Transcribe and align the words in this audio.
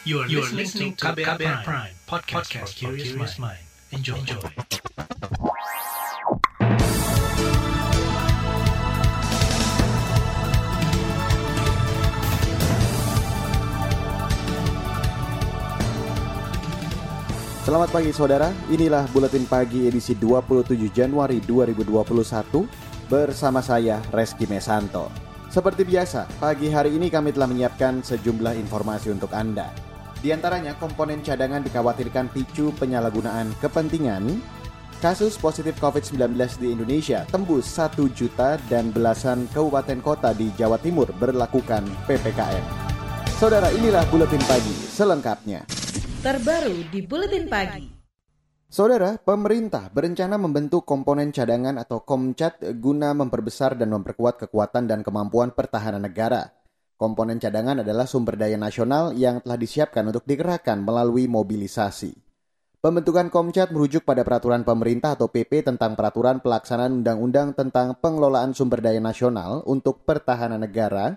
You 0.00 0.24
are, 0.24 0.28
you 0.32 0.40
are 0.40 0.48
listening 0.56 0.96
to 0.96 1.12
KBR, 1.12 1.36
Prime, 1.36 1.60
Prime 1.60 1.92
podcast, 2.08 2.48
podcast 2.48 2.72
for 2.80 2.96
curious 2.96 3.36
mind. 3.36 3.60
Enjoy. 3.92 4.16
Enjoy. 4.16 4.40
Selamat 17.68 17.92
pagi 17.92 18.16
saudara, 18.16 18.48
inilah 18.72 19.04
Buletin 19.12 19.44
Pagi 19.44 19.84
edisi 19.84 20.16
27 20.16 20.80
Januari 20.96 21.44
2021 21.44 22.08
bersama 23.04 23.60
saya 23.60 24.00
Reski 24.08 24.48
Mesanto. 24.48 25.12
Seperti 25.52 25.84
biasa, 25.84 26.24
pagi 26.40 26.72
hari 26.72 26.96
ini 26.96 27.12
kami 27.12 27.36
telah 27.36 27.52
menyiapkan 27.52 28.00
sejumlah 28.00 28.56
informasi 28.56 29.12
untuk 29.12 29.36
Anda. 29.36 29.89
Di 30.20 30.28
antaranya 30.36 30.76
komponen 30.76 31.24
cadangan 31.24 31.64
dikhawatirkan 31.64 32.28
picu 32.36 32.76
penyalahgunaan 32.76 33.56
kepentingan, 33.56 34.44
kasus 35.00 35.40
positif 35.40 35.80
COVID-19 35.80 36.36
di 36.60 36.76
Indonesia 36.76 37.24
tembus 37.32 37.64
1 37.72 37.96
juta 38.12 38.60
dan 38.68 38.92
belasan 38.92 39.48
kabupaten 39.48 40.04
kota 40.04 40.36
di 40.36 40.52
Jawa 40.60 40.76
Timur 40.76 41.08
berlakukan 41.16 41.88
PPKM. 42.04 42.64
Saudara, 43.40 43.72
inilah 43.72 44.04
Buletin 44.12 44.44
Pagi 44.44 44.76
selengkapnya 44.92 45.64
terbaru 46.20 46.84
di 46.92 47.00
Buletin 47.00 47.48
Pagi. 47.48 47.88
Saudara, 48.68 49.16
pemerintah 49.16 49.88
berencana 49.88 50.36
membentuk 50.36 50.84
komponen 50.84 51.32
cadangan 51.32 51.80
atau 51.80 52.04
Komcat 52.04 52.60
guna 52.76 53.16
memperbesar 53.16 53.72
dan 53.72 53.88
memperkuat 53.96 54.36
kekuatan 54.36 54.84
dan 54.84 55.00
kemampuan 55.00 55.56
pertahanan 55.56 56.04
negara. 56.04 56.59
Komponen 57.00 57.40
cadangan 57.40 57.80
adalah 57.80 58.04
sumber 58.04 58.36
daya 58.36 58.60
nasional 58.60 59.16
yang 59.16 59.40
telah 59.40 59.56
disiapkan 59.56 60.04
untuk 60.12 60.28
dikerahkan 60.28 60.84
melalui 60.84 61.32
mobilisasi. 61.32 62.12
Pembentukan 62.84 63.32
Komcat 63.32 63.72
merujuk 63.72 64.04
pada 64.04 64.20
peraturan 64.20 64.68
pemerintah 64.68 65.16
atau 65.16 65.32
PP 65.32 65.64
tentang 65.64 65.96
peraturan 65.96 66.44
pelaksanaan 66.44 67.00
undang-undang 67.00 67.56
tentang 67.56 67.96
pengelolaan 67.96 68.52
sumber 68.52 68.84
daya 68.84 69.00
nasional 69.00 69.64
untuk 69.64 70.04
pertahanan 70.04 70.60
negara 70.60 71.16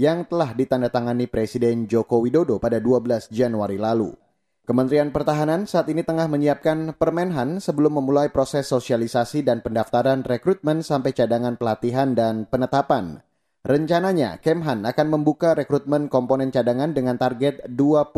yang 0.00 0.24
telah 0.24 0.56
ditandatangani 0.56 1.28
Presiden 1.28 1.84
Joko 1.84 2.24
Widodo 2.24 2.56
pada 2.56 2.80
12 2.80 3.28
Januari 3.28 3.76
lalu. 3.76 4.16
Kementerian 4.64 5.12
Pertahanan 5.12 5.68
saat 5.68 5.92
ini 5.92 6.08
tengah 6.08 6.24
menyiapkan 6.24 6.96
Permenhan 6.96 7.60
sebelum 7.60 8.00
memulai 8.00 8.32
proses 8.32 8.64
sosialisasi 8.64 9.44
dan 9.44 9.60
pendaftaran 9.60 10.24
rekrutmen 10.24 10.80
sampai 10.80 11.12
cadangan 11.12 11.60
pelatihan 11.60 12.16
dan 12.16 12.48
penetapan. 12.48 13.27
Rencananya, 13.68 14.40
Kemhan 14.40 14.88
akan 14.88 15.06
membuka 15.12 15.52
rekrutmen 15.52 16.08
komponen 16.08 16.48
cadangan 16.48 16.96
dengan 16.96 17.20
target 17.20 17.68
25.000 17.68 18.16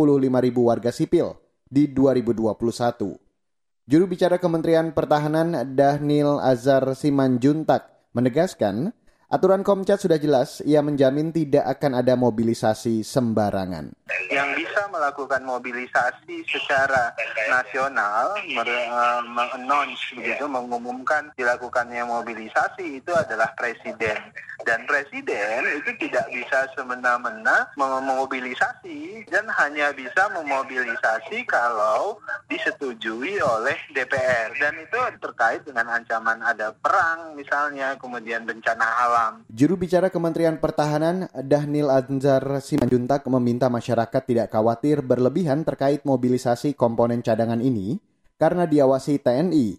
warga 0.62 0.94
sipil 0.94 1.34
di 1.66 1.90
2021. 1.90 3.18
Juru 3.90 4.04
bicara 4.06 4.38
Kementerian 4.38 4.94
Pertahanan 4.94 5.74
Dahnil 5.74 6.38
Azhar 6.38 6.94
Simanjuntak 6.94 7.90
menegaskan 8.14 8.94
Aturan 9.30 9.62
Komcat 9.62 10.02
sudah 10.02 10.18
jelas, 10.18 10.58
ia 10.66 10.82
menjamin 10.82 11.30
tidak 11.30 11.62
akan 11.78 12.02
ada 12.02 12.18
mobilisasi 12.18 13.06
sembarangan. 13.06 13.94
Yang 14.26 14.48
bisa 14.58 14.90
melakukan 14.90 15.46
mobilisasi 15.46 16.42
secara 16.50 17.14
nasional, 17.46 18.34
eh, 18.42 19.22
mengannounce 19.30 20.18
begitu, 20.18 20.50
mengumumkan 20.50 21.30
dilakukannya 21.38 22.02
mobilisasi 22.10 22.98
itu 22.98 23.14
adalah 23.14 23.54
presiden. 23.54 24.18
Dan 24.60 24.84
presiden 24.84 25.64
itu 25.78 25.90
tidak 25.96 26.26
bisa 26.28 26.68
semena-mena 26.76 27.70
memobilisasi 27.80 29.24
dan 29.32 29.48
hanya 29.56 29.88
bisa 29.96 30.28
memobilisasi 30.36 31.48
kalau 31.48 32.20
disetujui 32.50 33.40
oleh 33.40 33.78
DPR. 33.96 34.52
Dan 34.60 34.74
itu 34.84 34.98
terkait 35.22 35.64
dengan 35.64 35.88
ancaman 35.96 36.44
ada 36.44 36.76
perang 36.76 37.38
misalnya, 37.38 37.96
kemudian 37.96 38.44
bencana 38.44 38.84
alam. 38.84 39.19
Juru 39.50 39.74
bicara 39.76 40.08
Kementerian 40.08 40.56
Pertahanan 40.58 41.28
Dahnil 41.34 41.90
Anzar 41.90 42.42
Simanjuntak 42.62 43.26
meminta 43.28 43.68
masyarakat 43.68 44.22
tidak 44.24 44.52
khawatir 44.54 45.04
berlebihan 45.04 45.66
terkait 45.66 46.02
mobilisasi 46.06 46.72
komponen 46.78 47.20
cadangan 47.20 47.60
ini 47.60 48.00
karena 48.40 48.64
diawasi 48.64 49.20
TNI. 49.20 49.76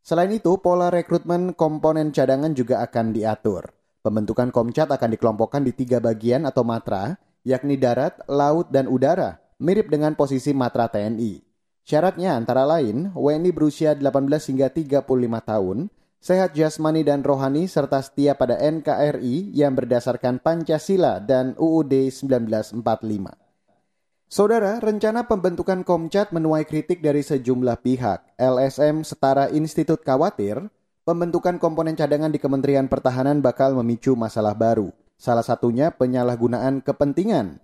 Selain 0.00 0.32
itu, 0.32 0.58
pola 0.58 0.88
rekrutmen 0.88 1.54
komponen 1.54 2.10
cadangan 2.10 2.50
juga 2.56 2.82
akan 2.82 3.14
diatur. 3.14 3.70
Pembentukan 4.00 4.48
Komcat 4.48 4.88
akan 4.90 5.12
dikelompokkan 5.12 5.60
di 5.60 5.76
tiga 5.76 6.00
bagian 6.00 6.48
atau 6.48 6.64
matra, 6.64 7.20
yakni 7.44 7.76
darat, 7.76 8.16
laut, 8.26 8.72
dan 8.72 8.88
udara, 8.88 9.38
mirip 9.60 9.92
dengan 9.92 10.16
posisi 10.16 10.56
matra 10.56 10.88
TNI. 10.88 11.44
Syaratnya 11.84 12.32
antara 12.32 12.64
lain, 12.64 13.12
WNI 13.12 13.50
berusia 13.52 13.92
18 13.92 14.00
hingga 14.50 14.72
35 14.72 15.04
tahun, 15.44 15.92
sehat 16.20 16.52
jasmani 16.52 17.00
dan 17.00 17.24
rohani, 17.24 17.64
serta 17.64 18.04
setia 18.04 18.36
pada 18.36 18.60
NKRI 18.60 19.56
yang 19.56 19.72
berdasarkan 19.72 20.38
Pancasila 20.38 21.18
dan 21.18 21.56
UUD 21.56 22.12
1945. 22.12 22.84
Saudara, 24.30 24.78
rencana 24.78 25.26
pembentukan 25.26 25.82
Komcat 25.82 26.30
menuai 26.30 26.62
kritik 26.62 27.02
dari 27.02 27.24
sejumlah 27.26 27.82
pihak. 27.82 28.38
LSM 28.38 29.02
Setara 29.02 29.50
Institut 29.50 30.06
khawatir 30.06 30.70
pembentukan 31.02 31.58
komponen 31.58 31.98
cadangan 31.98 32.30
di 32.30 32.38
Kementerian 32.38 32.86
Pertahanan 32.86 33.42
bakal 33.42 33.74
memicu 33.74 34.14
masalah 34.14 34.54
baru. 34.54 34.94
Salah 35.18 35.42
satunya 35.42 35.90
penyalahgunaan 35.90 36.78
kepentingan. 36.78 37.58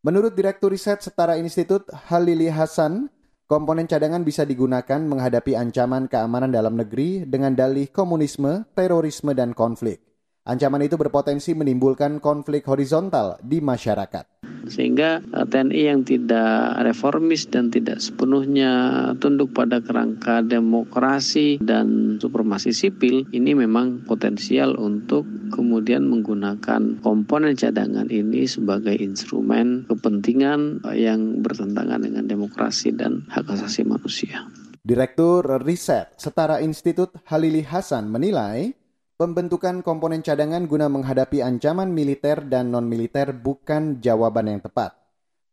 Menurut 0.00 0.32
Direktur 0.32 0.72
Riset 0.72 1.04
Setara 1.04 1.36
Institut 1.36 1.84
Halili 2.08 2.48
Hasan, 2.48 3.12
komponen 3.46 3.86
cadangan 3.86 4.26
bisa 4.26 4.42
digunakan 4.42 4.98
menghadapi 4.98 5.54
ancaman 5.54 6.10
keamanan 6.10 6.50
dalam 6.50 6.74
negeri 6.74 7.22
dengan 7.26 7.54
dalih 7.54 7.90
komunisme, 7.94 8.66
terorisme, 8.74 9.32
dan 9.38 9.54
konflik. 9.54 10.02
Ancaman 10.46 10.78
itu 10.86 10.94
berpotensi 10.94 11.58
menimbulkan 11.58 12.22
konflik 12.22 12.70
horizontal 12.70 13.34
di 13.42 13.58
masyarakat. 13.58 14.46
Sehingga 14.70 15.18
eh, 15.18 15.42
TNI 15.42 15.82
yang 15.90 16.06
tidak 16.06 16.86
reformis 16.86 17.50
dan 17.50 17.74
tidak 17.74 17.98
sepenuhnya 17.98 18.70
tunduk 19.18 19.50
pada 19.50 19.82
kerangka 19.82 20.46
demokrasi 20.46 21.58
dan 21.58 22.18
supremasi 22.22 22.70
sipil 22.70 23.26
ini 23.34 23.58
memang 23.58 24.06
potensial 24.06 24.78
untuk 24.78 25.26
kemudian 25.50 26.06
menggunakan 26.06 27.02
komponen 27.02 27.58
cadangan 27.58 28.06
ini 28.06 28.46
sebagai 28.46 28.94
instrumen 28.94 29.82
kepentingan 29.90 30.86
yang 30.94 31.42
bertentangan 31.42 32.06
dengan 32.06 32.30
demokrasi 32.30 32.94
dan 32.94 33.26
hak 33.34 33.50
asasi 33.50 33.82
manusia. 33.82 34.46
Direktur 34.86 35.42
Riset 35.66 36.14
Setara 36.14 36.62
Institut 36.62 37.10
Halili 37.26 37.66
Hasan 37.66 38.06
menilai 38.06 38.85
Pembentukan 39.16 39.80
komponen 39.80 40.20
cadangan 40.20 40.68
guna 40.68 40.92
menghadapi 40.92 41.40
ancaman 41.40 41.88
militer 41.88 42.44
dan 42.44 42.68
non-militer 42.68 43.32
bukan 43.32 43.96
jawaban 43.96 44.44
yang 44.44 44.60
tepat. 44.60 44.92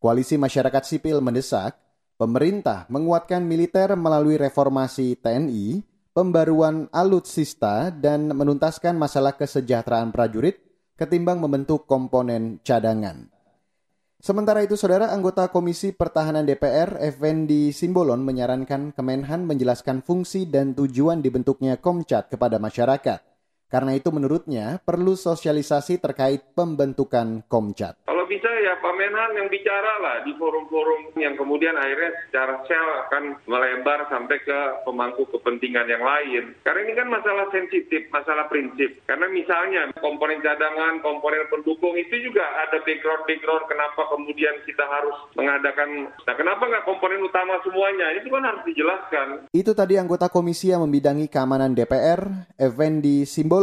Koalisi 0.03 0.35
masyarakat 0.35 0.83
sipil 0.83 1.23
mendesak 1.23 1.79
pemerintah 2.19 2.83
menguatkan 2.91 3.39
militer 3.47 3.95
melalui 3.95 4.35
reformasi 4.35 5.15
TNI, 5.15 5.79
pembaruan 6.11 6.91
alutsista, 6.91 7.87
dan 7.87 8.35
menuntaskan 8.35 8.99
masalah 8.99 9.39
kesejahteraan 9.39 10.11
prajurit 10.11 10.59
ketimbang 10.99 11.39
membentuk 11.39 11.87
komponen 11.87 12.59
cadangan. 12.67 13.31
Sementara 14.19 14.59
itu, 14.67 14.75
saudara 14.75 15.15
anggota 15.15 15.47
Komisi 15.47 15.95
Pertahanan 15.95 16.43
DPR, 16.43 16.99
Effendi 16.99 17.71
Simbolon, 17.71 18.27
menyarankan 18.27 18.91
Kemenhan 18.91 19.47
menjelaskan 19.47 20.03
fungsi 20.03 20.51
dan 20.51 20.75
tujuan 20.75 21.23
dibentuknya 21.23 21.79
Komcat 21.79 22.27
kepada 22.27 22.59
masyarakat. 22.59 23.32
Karena 23.73 23.97
itu 23.97 24.13
menurutnya 24.13 24.77
perlu 24.85 25.17
sosialisasi 25.17 25.97
terkait 25.97 26.53
pembentukan 26.53 27.41
Komcat. 27.49 27.97
Kalau 28.05 28.29
bisa 28.29 28.45
ya 28.61 28.77
Pak 28.77 28.93
Menhan 28.93 29.33
yang 29.33 29.49
bicara 29.49 29.97
lah 29.97 30.21
di 30.21 30.37
forum-forum 30.37 31.17
yang 31.17 31.33
kemudian 31.33 31.73
akhirnya 31.73 32.13
secara 32.29 32.61
sel 32.69 32.87
akan 33.09 33.23
melebar 33.49 34.05
sampai 34.13 34.37
ke 34.45 34.59
pemangku 34.85 35.25
kepentingan 35.33 35.89
yang 35.89 36.05
lain. 36.05 36.53
Karena 36.61 36.85
ini 36.85 36.93
kan 36.93 37.09
masalah 37.09 37.49
sensitif, 37.49 38.05
masalah 38.13 38.45
prinsip. 38.45 39.01
Karena 39.09 39.25
misalnya 39.33 39.89
komponen 39.97 40.45
cadangan, 40.45 41.01
komponen 41.01 41.49
pendukung 41.49 41.97
itu 41.97 42.13
juga 42.21 42.45
ada 42.69 42.77
background-background 42.77 43.65
kenapa 43.65 44.01
kemudian 44.13 44.53
kita 44.69 44.85
harus 44.85 45.17
mengadakan. 45.33 46.13
Nah 46.13 46.35
kenapa 46.37 46.61
nggak 46.69 46.85
komponen 46.85 47.25
utama 47.25 47.57
semuanya? 47.65 48.13
Itu 48.21 48.29
kan 48.29 48.45
harus 48.45 48.61
dijelaskan. 48.69 49.49
Itu 49.49 49.73
tadi 49.73 49.97
anggota 49.97 50.29
komisi 50.29 50.69
yang 50.69 50.85
membidangi 50.85 51.25
keamanan 51.25 51.73
DPR, 51.73 52.53
Effendi 52.61 53.25
Simbol 53.25 53.62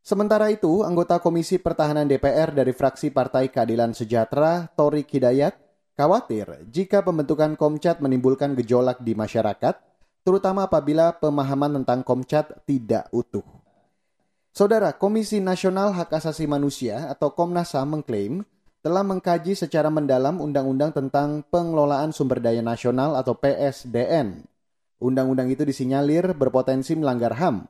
Sementara 0.00 0.48
itu, 0.48 0.80
anggota 0.80 1.20
Komisi 1.20 1.60
Pertahanan 1.60 2.08
DPR 2.08 2.56
dari 2.56 2.72
fraksi 2.72 3.12
Partai 3.12 3.52
Keadilan 3.52 3.92
Sejahtera, 3.92 4.66
Tori 4.72 5.04
Hidayat, 5.04 5.54
khawatir 5.94 6.64
jika 6.72 7.04
pembentukan 7.04 7.54
Komcat 7.54 8.00
menimbulkan 8.00 8.56
gejolak 8.56 9.04
di 9.04 9.12
masyarakat, 9.12 9.76
terutama 10.24 10.64
apabila 10.66 11.12
pemahaman 11.20 11.82
tentang 11.82 12.00
Komcat 12.00 12.64
tidak 12.64 13.12
utuh. 13.12 13.44
Saudara, 14.50 14.90
Komisi 14.96 15.38
Nasional 15.38 15.94
Hak 15.94 16.10
Asasi 16.10 16.48
Manusia 16.48 17.06
atau 17.06 17.30
Komnas 17.30 17.70
HAM 17.76 18.00
mengklaim 18.00 18.42
telah 18.80 19.04
mengkaji 19.04 19.54
secara 19.54 19.92
mendalam 19.92 20.40
Undang-Undang 20.40 20.96
tentang 20.96 21.44
Pengelolaan 21.52 22.10
Sumber 22.10 22.40
Daya 22.40 22.64
Nasional 22.64 23.14
atau 23.14 23.36
PSDN. 23.36 24.42
Undang-undang 25.00 25.48
itu 25.52 25.62
disinyalir 25.62 26.34
berpotensi 26.34 26.96
melanggar 26.96 27.36
HAM. 27.36 27.68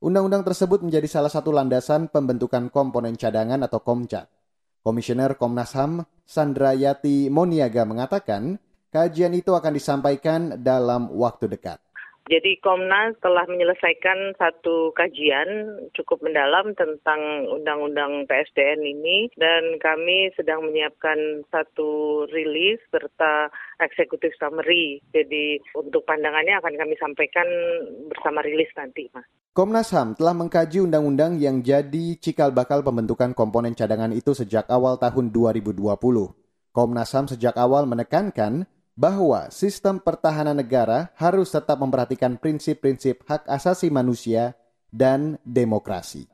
Undang-undang 0.00 0.48
tersebut 0.48 0.80
menjadi 0.80 1.04
salah 1.04 1.28
satu 1.28 1.52
landasan 1.52 2.08
pembentukan 2.08 2.72
komponen 2.72 3.20
cadangan 3.20 3.60
atau 3.68 3.84
KOMCAT. 3.84 4.32
Komisioner 4.80 5.36
Komnas 5.36 5.76
HAM 5.76 6.08
Sandra 6.24 6.72
Yati 6.72 7.28
Moniaga 7.28 7.84
mengatakan, 7.84 8.56
kajian 8.88 9.36
itu 9.36 9.52
akan 9.52 9.76
disampaikan 9.76 10.56
dalam 10.56 11.12
waktu 11.12 11.52
dekat. 11.52 11.84
Jadi 12.30 12.62
Komnas 12.62 13.18
telah 13.18 13.42
menyelesaikan 13.50 14.38
satu 14.38 14.94
kajian 14.94 15.82
cukup 15.98 16.22
mendalam 16.22 16.78
tentang 16.78 17.18
Undang-Undang 17.50 18.30
PSDN 18.30 18.86
ini 18.86 19.26
dan 19.34 19.82
kami 19.82 20.30
sedang 20.38 20.62
menyiapkan 20.62 21.42
satu 21.50 22.22
rilis 22.30 22.78
serta 22.94 23.50
eksekutif 23.82 24.30
summary. 24.38 25.02
Jadi 25.10 25.58
untuk 25.74 26.06
pandangannya 26.06 26.54
akan 26.62 26.74
kami 26.78 26.94
sampaikan 27.02 27.50
bersama 28.06 28.46
rilis 28.46 28.70
nanti, 28.78 29.10
Mas. 29.10 29.26
Komnas 29.50 29.90
HAM 29.90 30.14
telah 30.14 30.30
mengkaji 30.30 30.86
undang-undang 30.86 31.34
yang 31.42 31.66
jadi 31.66 32.14
cikal 32.14 32.54
bakal 32.54 32.86
pembentukan 32.86 33.34
komponen 33.34 33.74
cadangan 33.74 34.14
itu 34.14 34.38
sejak 34.38 34.70
awal 34.70 35.02
tahun 35.02 35.34
2020. 35.34 35.82
Komnas 36.70 37.10
HAM 37.10 37.26
sejak 37.26 37.58
awal 37.58 37.90
menekankan 37.90 38.70
bahwa 39.00 39.48
sistem 39.48 39.96
pertahanan 39.96 40.52
negara 40.52 41.08
harus 41.16 41.48
tetap 41.48 41.80
memperhatikan 41.80 42.36
prinsip-prinsip 42.36 43.24
hak 43.24 43.48
asasi 43.48 43.88
manusia 43.88 44.52
dan 44.92 45.40
demokrasi. 45.40 46.28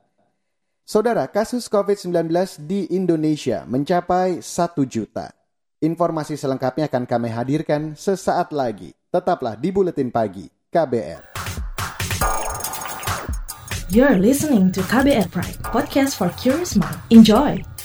Saudara, 0.83 1.31
kasus 1.31 1.71
COVID-19 1.71 2.27
di 2.67 2.91
Indonesia 2.91 3.63
mencapai 3.71 4.43
1 4.43 4.83
juta. 4.91 5.31
Informasi 5.79 6.35
selengkapnya 6.35 6.91
akan 6.91 7.07
kami 7.07 7.29
hadirkan 7.31 7.95
sesaat 7.95 8.51
lagi. 8.51 8.91
Tetaplah 9.15 9.55
di 9.55 9.71
Buletin 9.71 10.11
Pagi 10.11 10.51
KBR. 10.67 11.23
You're 13.95 14.19
listening 14.19 14.75
to 14.75 14.83
KBR 14.83 15.31
Pride, 15.31 15.63
podcast 15.63 16.19
for 16.19 16.35
curious 16.35 16.75
mind. 16.75 16.99
Enjoy! 17.15 17.76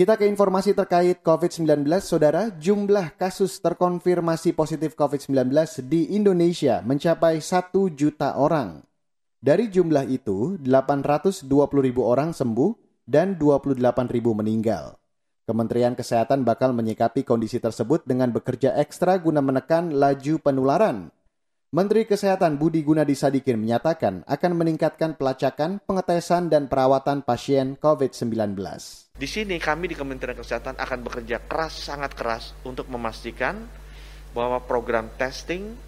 Kita 0.00 0.16
ke 0.16 0.24
informasi 0.24 0.72
terkait 0.72 1.20
COVID-19, 1.20 1.84
Saudara. 2.00 2.48
Jumlah 2.56 3.20
kasus 3.20 3.60
terkonfirmasi 3.60 4.56
positif 4.56 4.96
COVID-19 4.96 5.52
di 5.84 6.16
Indonesia 6.16 6.80
mencapai 6.80 7.44
1 7.44 7.68
juta 7.92 8.32
orang. 8.40 8.80
Dari 9.44 9.68
jumlah 9.68 10.08
itu, 10.08 10.56
820 10.56 11.44
ribu 11.84 12.08
orang 12.08 12.32
sembuh 12.32 13.04
dan 13.04 13.36
28 13.36 13.76
ribu 14.08 14.32
meninggal. 14.32 14.96
Kementerian 15.44 15.92
Kesehatan 15.92 16.48
bakal 16.48 16.72
menyikapi 16.72 17.20
kondisi 17.20 17.60
tersebut 17.60 18.00
dengan 18.08 18.32
bekerja 18.32 18.80
ekstra 18.80 19.20
guna 19.20 19.44
menekan 19.44 19.92
laju 19.92 20.40
penularan. 20.40 21.12
Menteri 21.70 22.02
Kesehatan 22.02 22.58
Budi 22.58 22.82
Gunadi 22.82 23.14
Sadikin 23.14 23.54
menyatakan 23.54 24.26
akan 24.26 24.52
meningkatkan 24.58 25.14
pelacakan, 25.14 25.78
pengetesan, 25.86 26.50
dan 26.50 26.66
perawatan 26.66 27.22
pasien 27.22 27.78
COVID-19. 27.78 28.58
Di 29.14 29.28
sini 29.30 29.54
kami 29.62 29.86
di 29.86 29.94
Kementerian 29.94 30.34
Kesehatan 30.34 30.74
akan 30.74 30.98
bekerja 31.06 31.38
keras, 31.46 31.86
sangat 31.86 32.18
keras 32.18 32.58
untuk 32.66 32.90
memastikan 32.90 33.70
bahwa 34.34 34.58
program 34.66 35.14
testing, 35.14 35.78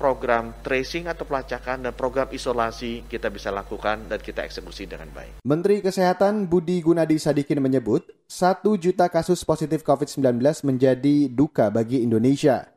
program 0.00 0.56
tracing 0.64 1.04
atau 1.04 1.28
pelacakan, 1.28 1.84
dan 1.84 1.92
program 1.92 2.32
isolasi 2.32 3.04
kita 3.04 3.28
bisa 3.28 3.52
lakukan 3.52 4.08
dan 4.08 4.16
kita 4.16 4.48
eksekusi 4.48 4.88
dengan 4.88 5.12
baik. 5.12 5.44
Menteri 5.44 5.84
Kesehatan 5.84 6.48
Budi 6.48 6.80
Gunadi 6.80 7.20
Sadikin 7.20 7.60
menyebut, 7.60 8.08
satu 8.24 8.80
juta 8.80 9.12
kasus 9.12 9.44
positif 9.44 9.84
COVID-19 9.84 10.40
menjadi 10.64 11.28
duka 11.28 11.68
bagi 11.68 12.00
Indonesia. 12.00 12.71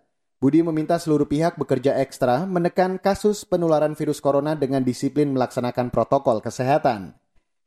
Budi 0.45 0.62
meminta 0.62 1.01
seluruh 1.01 1.25
pihak 1.25 1.57
bekerja 1.57 1.97
ekstra 2.06 2.45
menekan 2.45 3.01
kasus 3.01 3.42
penularan 3.50 3.97
virus 3.97 4.21
corona 4.21 4.53
dengan 4.53 4.86
disiplin 4.86 5.33
melaksanakan 5.33 5.89
protokol 5.89 6.38
kesehatan. 6.38 7.18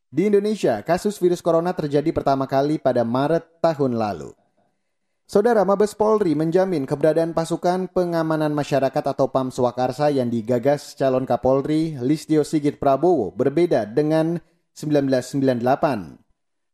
Di 0.07 0.31
Indonesia, 0.31 0.79
kasus 0.87 1.19
virus 1.19 1.43
corona 1.43 1.75
terjadi 1.75 2.15
pertama 2.15 2.47
kali 2.47 2.79
pada 2.79 3.03
Maret 3.03 3.59
tahun 3.59 3.99
lalu. 3.99 4.31
Saudara 5.27 5.67
Mabes 5.67 5.91
Polri 5.91 6.39
menjamin 6.39 6.87
keberadaan 6.87 7.35
pasukan 7.35 7.91
pengamanan 7.91 8.55
masyarakat 8.55 9.03
atau 9.11 9.27
PAM 9.27 9.51
Swakarsa 9.51 10.07
yang 10.07 10.31
digagas 10.31 10.95
calon 10.95 11.27
Kapolri 11.27 11.99
Listio 11.99 12.47
Sigit 12.47 12.79
Prabowo 12.79 13.35
berbeda 13.35 13.91
dengan 13.91 14.39
1998. 14.79 16.15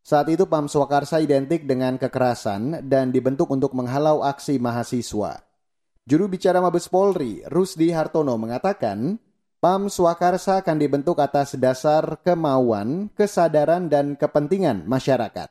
Saat 0.06 0.28
itu 0.30 0.46
PAM 0.46 0.70
Swakarsa 0.70 1.18
identik 1.18 1.66
dengan 1.66 1.98
kekerasan 1.98 2.86
dan 2.86 3.10
dibentuk 3.10 3.50
untuk 3.50 3.74
menghalau 3.74 4.22
aksi 4.22 4.62
mahasiswa. 4.62 5.55
Juru 6.06 6.30
bicara 6.30 6.62
Mabes 6.62 6.86
Polri, 6.86 7.42
Rusdi 7.50 7.90
Hartono 7.90 8.38
mengatakan, 8.38 9.18
PAM 9.58 9.90
Swakarsa 9.90 10.62
akan 10.62 10.78
dibentuk 10.78 11.18
atas 11.18 11.58
dasar 11.58 12.22
kemauan, 12.22 13.10
kesadaran, 13.18 13.90
dan 13.90 14.14
kepentingan 14.14 14.86
masyarakat. 14.86 15.50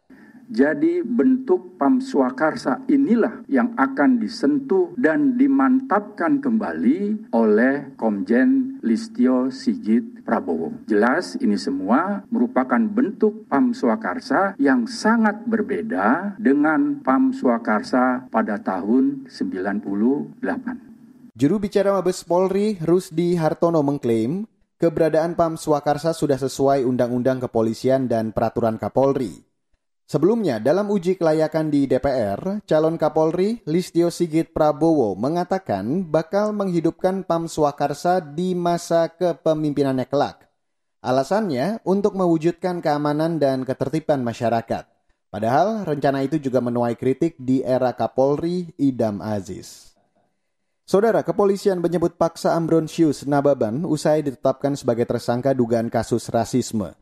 Jadi 0.49 1.01
bentuk 1.01 1.81
PAM 1.81 2.05
Swakarsa 2.05 2.85
inilah 2.89 3.49
yang 3.49 3.73
akan 3.77 4.21
disentuh 4.21 4.93
dan 5.01 5.41
dimantapkan 5.41 6.41
kembali 6.41 7.33
oleh 7.33 7.97
Komjen 7.97 8.81
Listio 8.85 9.49
Sigit 9.49 10.25
Prabowo. 10.25 10.73
Jelas 10.89 11.37
ini 11.41 11.57
semua 11.61 12.25
merupakan 12.33 12.81
bentuk 12.81 13.45
PAM 13.49 13.77
Swakarsa 13.77 14.57
yang 14.61 14.89
sangat 14.89 15.45
berbeda 15.49 16.37
dengan 16.41 17.01
PAM 17.05 17.33
Swakarsa 17.37 18.29
pada 18.33 18.57
tahun 18.61 19.29
98. 19.29 20.41
Juru 21.35 21.57
bicara 21.61 21.93
Mabes 21.99 22.25
Polri, 22.25 22.79
Rusdi 22.81 23.37
Hartono 23.37 23.83
mengklaim 23.85 24.49
keberadaan 24.81 25.37
PAM 25.37 25.61
Swakarsa 25.61 26.17
sudah 26.17 26.41
sesuai 26.41 26.89
Undang-Undang 26.89 27.45
Kepolisian 27.45 28.09
dan 28.09 28.33
Peraturan 28.33 28.81
Kapolri. 28.81 29.44
Sebelumnya, 30.05 30.61
dalam 30.61 30.93
uji 30.93 31.17
kelayakan 31.17 31.73
di 31.73 31.89
DPR, 31.89 32.61
calon 32.69 33.01
Kapolri 33.01 33.65
Listio 33.65 34.13
Sigit 34.13 34.53
Prabowo 34.53 35.17
mengatakan 35.17 36.05
bakal 36.05 36.53
menghidupkan 36.53 37.25
PAM 37.25 37.49
Swakarsa 37.49 38.21
di 38.21 38.53
masa 38.53 39.09
kepemimpinannya 39.09 40.05
kelak. 40.05 40.45
Alasannya 41.01 41.81
untuk 41.89 42.21
mewujudkan 42.21 42.85
keamanan 42.85 43.41
dan 43.41 43.65
ketertiban 43.65 44.21
masyarakat. 44.21 44.85
Padahal 45.33 45.89
rencana 45.89 46.21
itu 46.21 46.37
juga 46.37 46.61
menuai 46.61 47.01
kritik 47.01 47.41
di 47.41 47.65
era 47.65 47.97
Kapolri 47.97 48.77
Idam 48.77 49.25
Aziz. 49.25 49.97
Saudara 50.85 51.25
kepolisian 51.25 51.81
menyebut 51.81 52.21
paksa 52.21 52.53
Ambrosius 52.53 53.25
Nababan 53.25 53.89
usai 53.89 54.21
ditetapkan 54.21 54.77
sebagai 54.77 55.09
tersangka 55.09 55.57
dugaan 55.57 55.89
kasus 55.89 56.29
rasisme. 56.29 56.93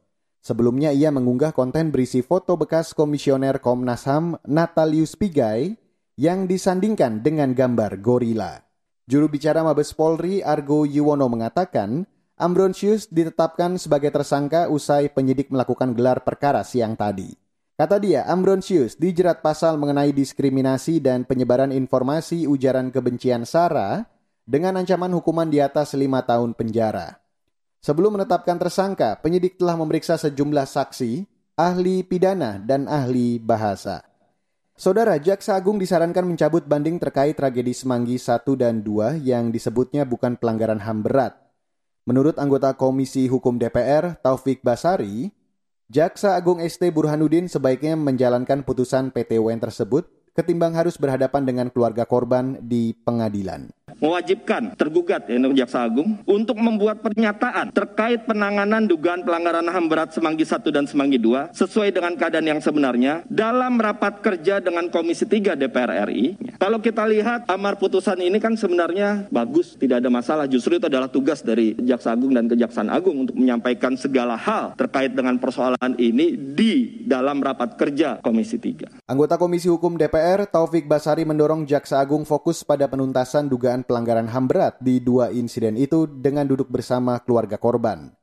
Sebelumnya 0.42 0.90
ia 0.90 1.14
mengunggah 1.14 1.54
konten 1.54 1.94
berisi 1.94 2.18
foto 2.18 2.58
bekas 2.58 2.98
komisioner 2.98 3.62
Komnas 3.62 4.10
HAM 4.10 4.42
Natalius 4.42 5.14
Pigai 5.14 5.78
yang 6.18 6.50
disandingkan 6.50 7.22
dengan 7.22 7.54
gambar 7.54 8.02
gorila. 8.02 8.58
Juru 9.06 9.30
bicara 9.30 9.62
Mabes 9.62 9.94
Polri 9.94 10.42
Argo 10.42 10.82
Yuwono 10.82 11.30
mengatakan, 11.30 12.10
Ambrosius 12.34 13.06
ditetapkan 13.06 13.78
sebagai 13.78 14.10
tersangka 14.10 14.66
usai 14.66 15.14
penyidik 15.14 15.46
melakukan 15.46 15.94
gelar 15.94 16.26
perkara 16.26 16.66
siang 16.66 16.98
tadi. 16.98 17.30
Kata 17.78 18.02
dia, 18.02 18.26
Ambrosius 18.26 18.98
dijerat 18.98 19.46
pasal 19.46 19.78
mengenai 19.78 20.10
diskriminasi 20.10 20.98
dan 20.98 21.22
penyebaran 21.22 21.70
informasi 21.70 22.50
ujaran 22.50 22.90
kebencian 22.90 23.46
SARA 23.46 24.10
dengan 24.42 24.74
ancaman 24.74 25.14
hukuman 25.14 25.46
di 25.46 25.62
atas 25.62 25.94
lima 25.94 26.26
tahun 26.26 26.58
penjara. 26.58 27.21
Sebelum 27.82 28.14
menetapkan 28.14 28.62
tersangka, 28.62 29.18
penyidik 29.18 29.58
telah 29.58 29.74
memeriksa 29.74 30.14
sejumlah 30.14 30.70
saksi, 30.70 31.26
ahli 31.58 32.06
pidana, 32.06 32.62
dan 32.62 32.86
ahli 32.86 33.42
bahasa. 33.42 34.06
Saudara 34.78 35.18
Jaksa 35.18 35.58
Agung 35.58 35.82
disarankan 35.82 36.22
mencabut 36.22 36.62
banding 36.62 37.02
terkait 37.02 37.34
tragedi 37.34 37.74
Semanggi 37.74 38.22
1 38.22 38.54
dan 38.54 38.86
2 38.86 39.18
yang 39.26 39.50
disebutnya 39.50 40.06
bukan 40.06 40.38
pelanggaran 40.38 40.78
HAM 40.78 41.02
berat. 41.02 41.34
Menurut 42.06 42.38
anggota 42.38 42.70
Komisi 42.78 43.26
Hukum 43.26 43.58
DPR, 43.58 44.14
Taufik 44.22 44.62
Basari, 44.62 45.34
Jaksa 45.90 46.38
Agung 46.38 46.62
ST 46.62 46.86
Burhanuddin 46.94 47.50
sebaiknya 47.50 47.98
menjalankan 47.98 48.62
putusan 48.62 49.10
PT 49.10 49.42
UN 49.42 49.58
tersebut 49.58 50.06
ketimbang 50.38 50.78
harus 50.78 50.94
berhadapan 50.94 51.42
dengan 51.42 51.66
keluarga 51.66 52.06
korban 52.06 52.62
di 52.62 52.94
pengadilan. 52.94 53.74
Mewajibkan 54.02 54.74
tergugat 54.74 55.30
ya 55.30 55.38
Jaksa 55.38 55.86
Agung 55.86 56.18
untuk 56.26 56.58
membuat 56.58 57.00
pernyataan 57.06 57.70
terkait 57.70 58.26
penanganan 58.26 58.90
dugaan 58.90 59.22
pelanggaran 59.22 59.70
HAM 59.70 59.86
berat 59.86 60.10
Semanggi 60.10 60.42
1 60.42 60.58
dan 60.74 60.84
Semanggi 60.90 61.22
2 61.22 61.54
sesuai 61.54 61.94
dengan 61.94 62.18
keadaan 62.18 62.46
yang 62.50 62.58
sebenarnya 62.58 63.22
dalam 63.30 63.78
rapat 63.78 64.18
kerja 64.18 64.58
dengan 64.58 64.90
Komisi 64.90 65.22
3 65.22 65.54
DPR 65.54 66.10
RI. 66.10 66.58
Kalau 66.58 66.82
kita 66.82 67.06
lihat 67.06 67.46
amar 67.46 67.78
putusan 67.78 68.18
ini 68.18 68.42
kan 68.42 68.58
sebenarnya 68.58 69.30
bagus, 69.30 69.78
tidak 69.78 70.02
ada 70.02 70.10
masalah. 70.10 70.50
Justru 70.50 70.82
itu 70.82 70.90
adalah 70.90 71.06
tugas 71.06 71.44
dari 71.46 71.78
Jaksa 71.78 72.18
Agung 72.18 72.34
dan 72.34 72.50
Kejaksaan 72.50 72.90
Agung 72.90 73.22
untuk 73.22 73.38
menyampaikan 73.38 73.94
segala 73.94 74.34
hal 74.34 74.74
terkait 74.74 75.14
dengan 75.14 75.38
persoalan 75.38 75.94
ini 76.00 76.34
di 76.34 77.04
dalam 77.06 77.38
rapat 77.38 77.78
kerja 77.78 78.18
Komisi 78.24 78.58
3. 78.58 79.06
Anggota 79.06 79.38
Komisi 79.38 79.70
Hukum 79.70 79.94
DPR 79.94 80.48
Taufik 80.50 80.90
Basari 80.90 81.22
mendorong 81.22 81.68
Jaksa 81.68 82.02
Agung 82.02 82.26
fokus 82.26 82.66
pada 82.66 82.90
penuntasan 82.90 83.46
dugaan 83.46 83.86
pelanggaran 83.92 84.32
HAM 84.32 84.48
berat 84.48 84.80
di 84.80 85.04
dua 85.04 85.28
insiden 85.28 85.76
itu 85.76 86.08
dengan 86.08 86.48
duduk 86.48 86.72
bersama 86.72 87.20
keluarga 87.20 87.60
korban. 87.60 88.16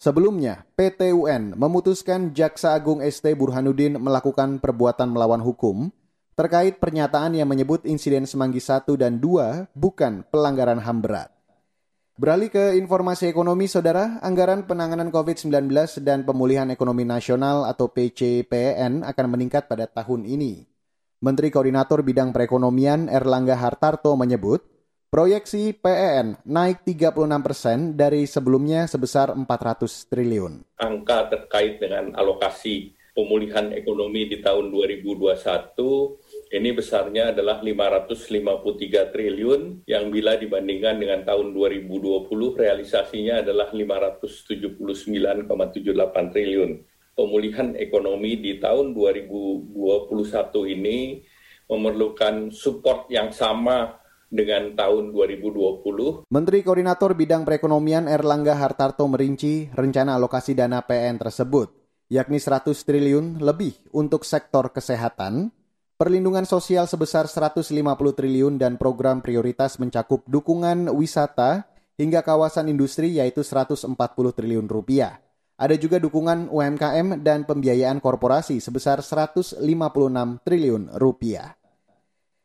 Sebelumnya, 0.00 0.64
PT 0.80 1.12
UN 1.12 1.52
memutuskan 1.60 2.32
Jaksa 2.32 2.72
Agung 2.72 3.04
ST 3.04 3.36
Burhanuddin 3.36 4.00
melakukan 4.00 4.56
perbuatan 4.56 5.12
melawan 5.12 5.44
hukum 5.44 5.92
terkait 6.32 6.80
pernyataan 6.80 7.36
yang 7.36 7.52
menyebut 7.52 7.84
insiden 7.84 8.24
Semanggi 8.24 8.64
1 8.64 8.96
dan 8.96 9.20
2 9.20 9.76
bukan 9.76 10.24
pelanggaran 10.32 10.80
HAM 10.80 11.04
berat. 11.04 11.28
Beralih 12.16 12.48
ke 12.48 12.80
informasi 12.80 13.28
ekonomi, 13.28 13.68
Saudara, 13.68 14.16
anggaran 14.24 14.64
penanganan 14.64 15.12
COVID-19 15.12 15.68
dan 16.00 16.24
pemulihan 16.24 16.72
ekonomi 16.72 17.04
nasional 17.04 17.68
atau 17.68 17.92
PCPN 17.92 19.04
akan 19.04 19.26
meningkat 19.28 19.68
pada 19.68 19.84
tahun 19.84 20.24
ini. 20.24 20.64
Menteri 21.20 21.52
Koordinator 21.52 22.00
Bidang 22.00 22.32
Perekonomian 22.32 23.12
Erlangga 23.12 23.60
Hartarto 23.60 24.16
menyebut, 24.16 24.64
proyeksi 25.10 25.74
PEN 25.74 26.38
naik 26.46 26.86
36 26.86 27.18
persen 27.42 27.98
dari 27.98 28.30
sebelumnya 28.30 28.86
sebesar 28.86 29.34
400 29.34 30.06
triliun. 30.06 30.78
Angka 30.78 31.26
terkait 31.26 31.82
dengan 31.82 32.14
alokasi 32.14 32.94
pemulihan 33.10 33.74
ekonomi 33.74 34.30
di 34.30 34.38
tahun 34.38 34.70
2021 34.70 36.54
ini 36.54 36.70
besarnya 36.70 37.34
adalah 37.34 37.58
553 37.58 39.10
triliun 39.10 39.82
yang 39.90 40.14
bila 40.14 40.38
dibandingkan 40.38 41.02
dengan 41.02 41.26
tahun 41.26 41.50
2020 41.58 42.30
realisasinya 42.54 43.42
adalah 43.42 43.74
579,78 43.74 44.78
triliun 46.30 46.70
pemulihan 47.18 47.74
ekonomi 47.74 48.38
di 48.38 48.62
tahun 48.62 48.94
2021 48.94 49.74
ini 50.70 51.26
memerlukan 51.66 52.54
support 52.54 53.10
yang 53.10 53.34
sama 53.34 54.00
dengan 54.30 54.78
tahun 54.78 55.10
2020. 55.10 56.30
Menteri 56.30 56.58
Koordinator 56.62 57.18
Bidang 57.18 57.42
Perekonomian 57.42 58.06
Erlangga 58.06 58.54
Hartarto 58.54 59.04
merinci 59.10 59.66
rencana 59.74 60.14
alokasi 60.16 60.54
dana 60.54 60.80
PN 60.86 61.18
tersebut, 61.18 61.74
yakni 62.08 62.38
100 62.38 62.72
triliun 62.86 63.42
lebih 63.42 63.74
untuk 63.90 64.22
sektor 64.22 64.70
kesehatan, 64.70 65.50
perlindungan 65.98 66.46
sosial 66.46 66.86
sebesar 66.86 67.26
150 67.26 67.74
triliun 68.16 68.56
dan 68.56 68.78
program 68.78 69.20
prioritas 69.20 69.76
mencakup 69.76 70.24
dukungan 70.30 70.88
wisata 70.94 71.68
hingga 72.00 72.24
kawasan 72.24 72.72
industri 72.72 73.20
yaitu 73.20 73.44
140 73.44 73.92
triliun 74.32 74.64
rupiah. 74.70 75.20
Ada 75.60 75.76
juga 75.76 76.00
dukungan 76.00 76.48
UMKM 76.48 77.20
dan 77.20 77.44
pembiayaan 77.44 78.00
korporasi 78.00 78.64
sebesar 78.64 79.04
156 79.04 79.60
triliun 80.40 80.96
rupiah. 80.96 81.59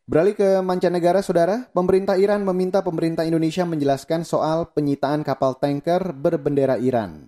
Beralih 0.05 0.37
ke 0.37 0.61
mancanegara, 0.61 1.25
saudara, 1.25 1.65
pemerintah 1.73 2.13
Iran 2.13 2.45
meminta 2.45 2.85
pemerintah 2.85 3.25
Indonesia 3.25 3.65
menjelaskan 3.65 4.21
soal 4.21 4.69
penyitaan 4.69 5.25
kapal 5.25 5.57
tanker 5.57 6.13
berbendera 6.13 6.77
Iran. 6.77 7.25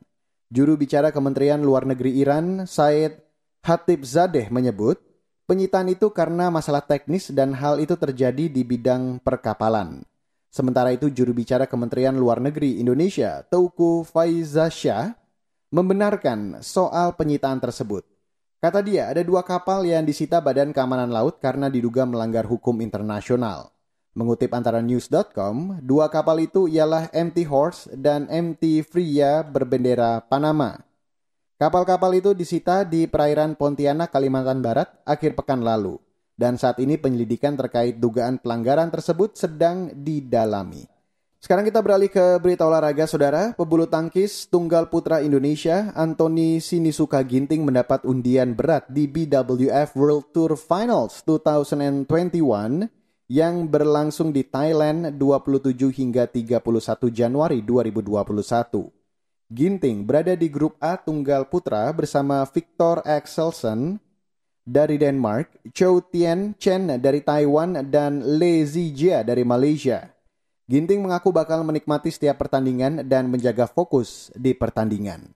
Juru 0.54 0.78
bicara 0.78 1.10
Kementerian 1.10 1.58
Luar 1.66 1.90
Negeri 1.90 2.22
Iran, 2.22 2.70
Said 2.70 3.18
Hatib 3.66 4.06
Zadeh 4.06 4.54
menyebut, 4.54 5.02
penyitaan 5.50 5.90
itu 5.90 6.14
karena 6.14 6.54
masalah 6.54 6.86
teknis 6.86 7.34
dan 7.34 7.58
hal 7.58 7.82
itu 7.82 7.98
terjadi 7.98 8.46
di 8.46 8.62
bidang 8.62 9.26
perkapalan. 9.26 10.06
Sementara 10.54 10.94
itu, 10.94 11.10
juru 11.10 11.34
bicara 11.34 11.66
Kementerian 11.66 12.14
Luar 12.14 12.38
Negeri 12.38 12.78
Indonesia, 12.78 13.42
Teuku 13.50 14.06
Faizasyah, 14.06 15.18
membenarkan 15.74 16.62
soal 16.62 17.18
penyitaan 17.18 17.58
tersebut. 17.58 18.06
Kata 18.58 18.82
dia, 18.82 19.14
ada 19.14 19.22
dua 19.22 19.46
kapal 19.46 19.86
yang 19.86 20.02
disita 20.02 20.42
Badan 20.42 20.74
Keamanan 20.74 21.14
Laut 21.14 21.38
karena 21.38 21.70
diduga 21.70 22.10
melanggar 22.10 22.42
hukum 22.50 22.82
internasional. 22.82 23.70
Mengutip 24.18 24.50
antara 24.50 24.82
news.com, 24.82 25.78
dua 25.86 26.10
kapal 26.10 26.42
itu 26.42 26.66
ialah 26.66 27.06
MT 27.14 27.46
Horse 27.46 27.86
dan 27.94 28.26
MT 28.26 28.82
Freya 28.82 29.46
berbendera 29.46 30.26
Panama. 30.26 30.74
Kapal-kapal 31.62 32.18
itu 32.18 32.34
disita 32.34 32.82
di 32.82 33.06
perairan 33.06 33.54
Pontianak, 33.54 34.10
Kalimantan 34.10 34.66
Barat 34.66 34.90
akhir 35.06 35.38
pekan 35.38 35.62
lalu. 35.62 36.02
Dan 36.34 36.58
saat 36.58 36.82
ini 36.82 36.98
penyelidikan 36.98 37.54
terkait 37.54 38.02
dugaan 38.02 38.42
pelanggaran 38.42 38.90
tersebut 38.90 39.38
sedang 39.38 39.94
didalami. 39.94 40.97
Sekarang 41.38 41.70
kita 41.70 41.86
beralih 41.86 42.10
ke 42.10 42.42
berita 42.42 42.66
olahraga, 42.66 43.06
saudara. 43.06 43.54
Pebulu 43.54 43.86
tangkis 43.86 44.50
tunggal 44.50 44.90
putra 44.90 45.22
Indonesia, 45.22 45.94
Anthony 45.94 46.58
Sinisuka 46.58 47.22
Ginting 47.22 47.62
mendapat 47.62 48.02
undian 48.10 48.58
berat 48.58 48.90
di 48.90 49.06
BWF 49.06 49.94
World 49.94 50.34
Tour 50.34 50.58
Finals 50.58 51.22
2021 51.30 52.10
yang 53.30 53.70
berlangsung 53.70 54.34
di 54.34 54.50
Thailand 54.50 55.14
27 55.14 55.78
hingga 55.94 56.26
31 56.26 56.58
Januari 57.14 57.62
2021. 57.62 59.54
Ginting 59.54 60.10
berada 60.10 60.34
di 60.34 60.50
grup 60.50 60.74
A 60.82 60.98
tunggal 60.98 61.46
putra 61.54 61.86
bersama 61.94 62.42
Victor 62.50 63.06
Axelsen 63.06 64.02
dari 64.66 64.98
Denmark, 64.98 65.70
Chow 65.70 66.02
Tien 66.02 66.58
Chen 66.58 66.98
dari 66.98 67.22
Taiwan, 67.22 67.86
dan 67.94 68.26
Le 68.26 68.66
Zijia 68.66 69.22
dari 69.22 69.46
Malaysia. 69.46 70.17
Ginting 70.68 71.00
mengaku 71.00 71.32
bakal 71.32 71.64
menikmati 71.64 72.12
setiap 72.12 72.44
pertandingan 72.44 73.08
dan 73.08 73.32
menjaga 73.32 73.72
fokus 73.72 74.28
di 74.36 74.52
pertandingan. 74.52 75.32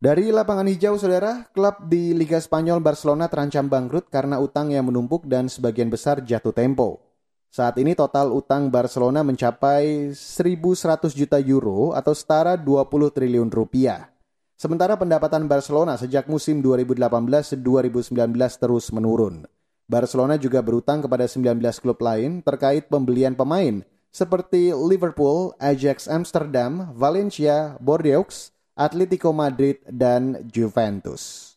Dari 0.00 0.32
lapangan 0.32 0.64
hijau, 0.64 0.96
saudara, 0.96 1.44
klub 1.52 1.84
di 1.84 2.16
Liga 2.16 2.40
Spanyol 2.40 2.80
Barcelona 2.80 3.28
terancam 3.28 3.68
bangkrut 3.68 4.08
karena 4.08 4.40
utang 4.40 4.72
yang 4.72 4.88
menumpuk 4.88 5.28
dan 5.28 5.52
sebagian 5.52 5.92
besar 5.92 6.24
jatuh 6.24 6.56
tempo. 6.56 7.04
Saat 7.52 7.76
ini 7.76 7.92
total 7.92 8.32
utang 8.32 8.72
Barcelona 8.72 9.20
mencapai 9.20 10.16
1.100 10.16 11.12
juta 11.12 11.36
euro 11.44 11.92
atau 11.92 12.16
setara 12.16 12.56
20 12.56 12.88
triliun 12.88 13.52
rupiah. 13.52 14.08
Sementara 14.56 14.96
pendapatan 14.96 15.44
Barcelona 15.44 16.00
sejak 16.00 16.24
musim 16.24 16.64
2018-2019 16.64 18.16
terus 18.56 18.88
menurun. 18.96 19.44
Barcelona 19.84 20.40
juga 20.40 20.64
berutang 20.64 21.04
kepada 21.04 21.28
19 21.28 21.60
klub 21.84 22.00
lain 22.00 22.40
terkait 22.40 22.88
pembelian 22.88 23.36
pemain 23.36 23.84
seperti 24.18 24.74
Liverpool, 24.74 25.54
Ajax 25.62 26.10
Amsterdam, 26.10 26.90
Valencia, 26.98 27.78
Bordeaux, 27.78 28.50
Atletico 28.74 29.30
Madrid, 29.30 29.78
dan 29.86 30.42
Juventus. 30.50 31.54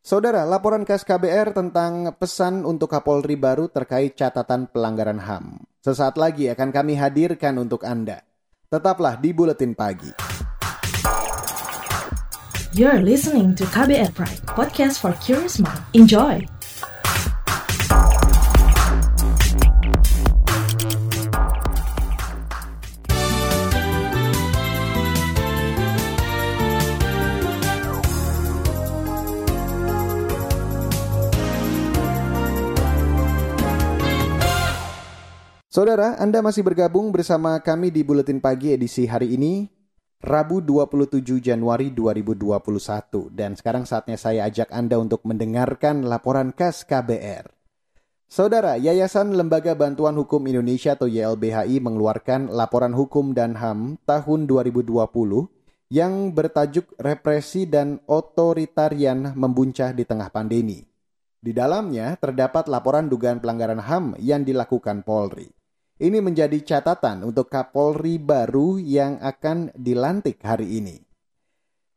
Saudara, 0.00 0.48
laporan 0.48 0.86
khas 0.88 1.04
KBR 1.04 1.52
tentang 1.52 2.14
pesan 2.16 2.64
untuk 2.64 2.88
Kapolri 2.88 3.36
baru 3.36 3.68
terkait 3.68 4.16
catatan 4.16 4.70
pelanggaran 4.70 5.20
HAM. 5.20 5.66
Sesaat 5.84 6.16
lagi 6.16 6.48
akan 6.48 6.70
kami 6.72 6.96
hadirkan 6.96 7.58
untuk 7.60 7.84
Anda. 7.84 8.24
Tetaplah 8.72 9.20
di 9.20 9.34
Buletin 9.36 9.76
Pagi. 9.76 10.14
You're 12.72 13.02
listening 13.02 13.52
to 13.58 13.66
KBR 13.68 14.14
Pride, 14.14 14.42
podcast 14.46 15.02
for 15.02 15.12
curious 15.18 15.58
mind. 15.58 15.82
Enjoy! 15.92 16.55
Saudara, 35.76 36.16
Anda 36.16 36.40
masih 36.40 36.64
bergabung 36.64 37.12
bersama 37.12 37.60
kami 37.60 37.92
di 37.92 38.00
Buletin 38.00 38.40
Pagi 38.40 38.72
edisi 38.72 39.04
hari 39.04 39.36
ini, 39.36 39.68
Rabu 40.24 40.64
27 40.64 41.20
Januari 41.36 41.92
2021. 41.92 43.28
Dan 43.28 43.60
sekarang 43.60 43.84
saatnya 43.84 44.16
saya 44.16 44.48
ajak 44.48 44.72
Anda 44.72 44.96
untuk 44.96 45.28
mendengarkan 45.28 46.08
laporan 46.08 46.56
khas 46.56 46.80
KBR. 46.88 47.52
Saudara, 48.24 48.80
Yayasan 48.80 49.36
Lembaga 49.36 49.76
Bantuan 49.76 50.16
Hukum 50.16 50.48
Indonesia 50.48 50.96
atau 50.96 51.12
YLBHI 51.12 51.76
mengeluarkan 51.84 52.56
laporan 52.56 52.96
hukum 52.96 53.36
dan 53.36 53.60
HAM 53.60 54.00
tahun 54.08 54.48
2020 54.48 54.96
yang 55.92 56.32
bertajuk 56.32 56.88
Represi 56.96 57.68
dan 57.68 58.00
Otoritarian 58.08 59.36
Membuncah 59.36 59.92
di 59.92 60.08
Tengah 60.08 60.32
Pandemi. 60.32 60.80
Di 61.36 61.52
dalamnya 61.52 62.16
terdapat 62.16 62.64
laporan 62.64 63.12
dugaan 63.12 63.44
pelanggaran 63.44 63.84
HAM 63.84 64.16
yang 64.24 64.40
dilakukan 64.40 65.04
Polri. 65.04 65.55
Ini 65.96 66.20
menjadi 66.20 66.60
catatan 66.60 67.24
untuk 67.24 67.48
Kapolri 67.48 68.20
baru 68.20 68.76
yang 68.76 69.16
akan 69.16 69.72
dilantik 69.72 70.44
hari 70.44 70.76
ini. 70.76 71.00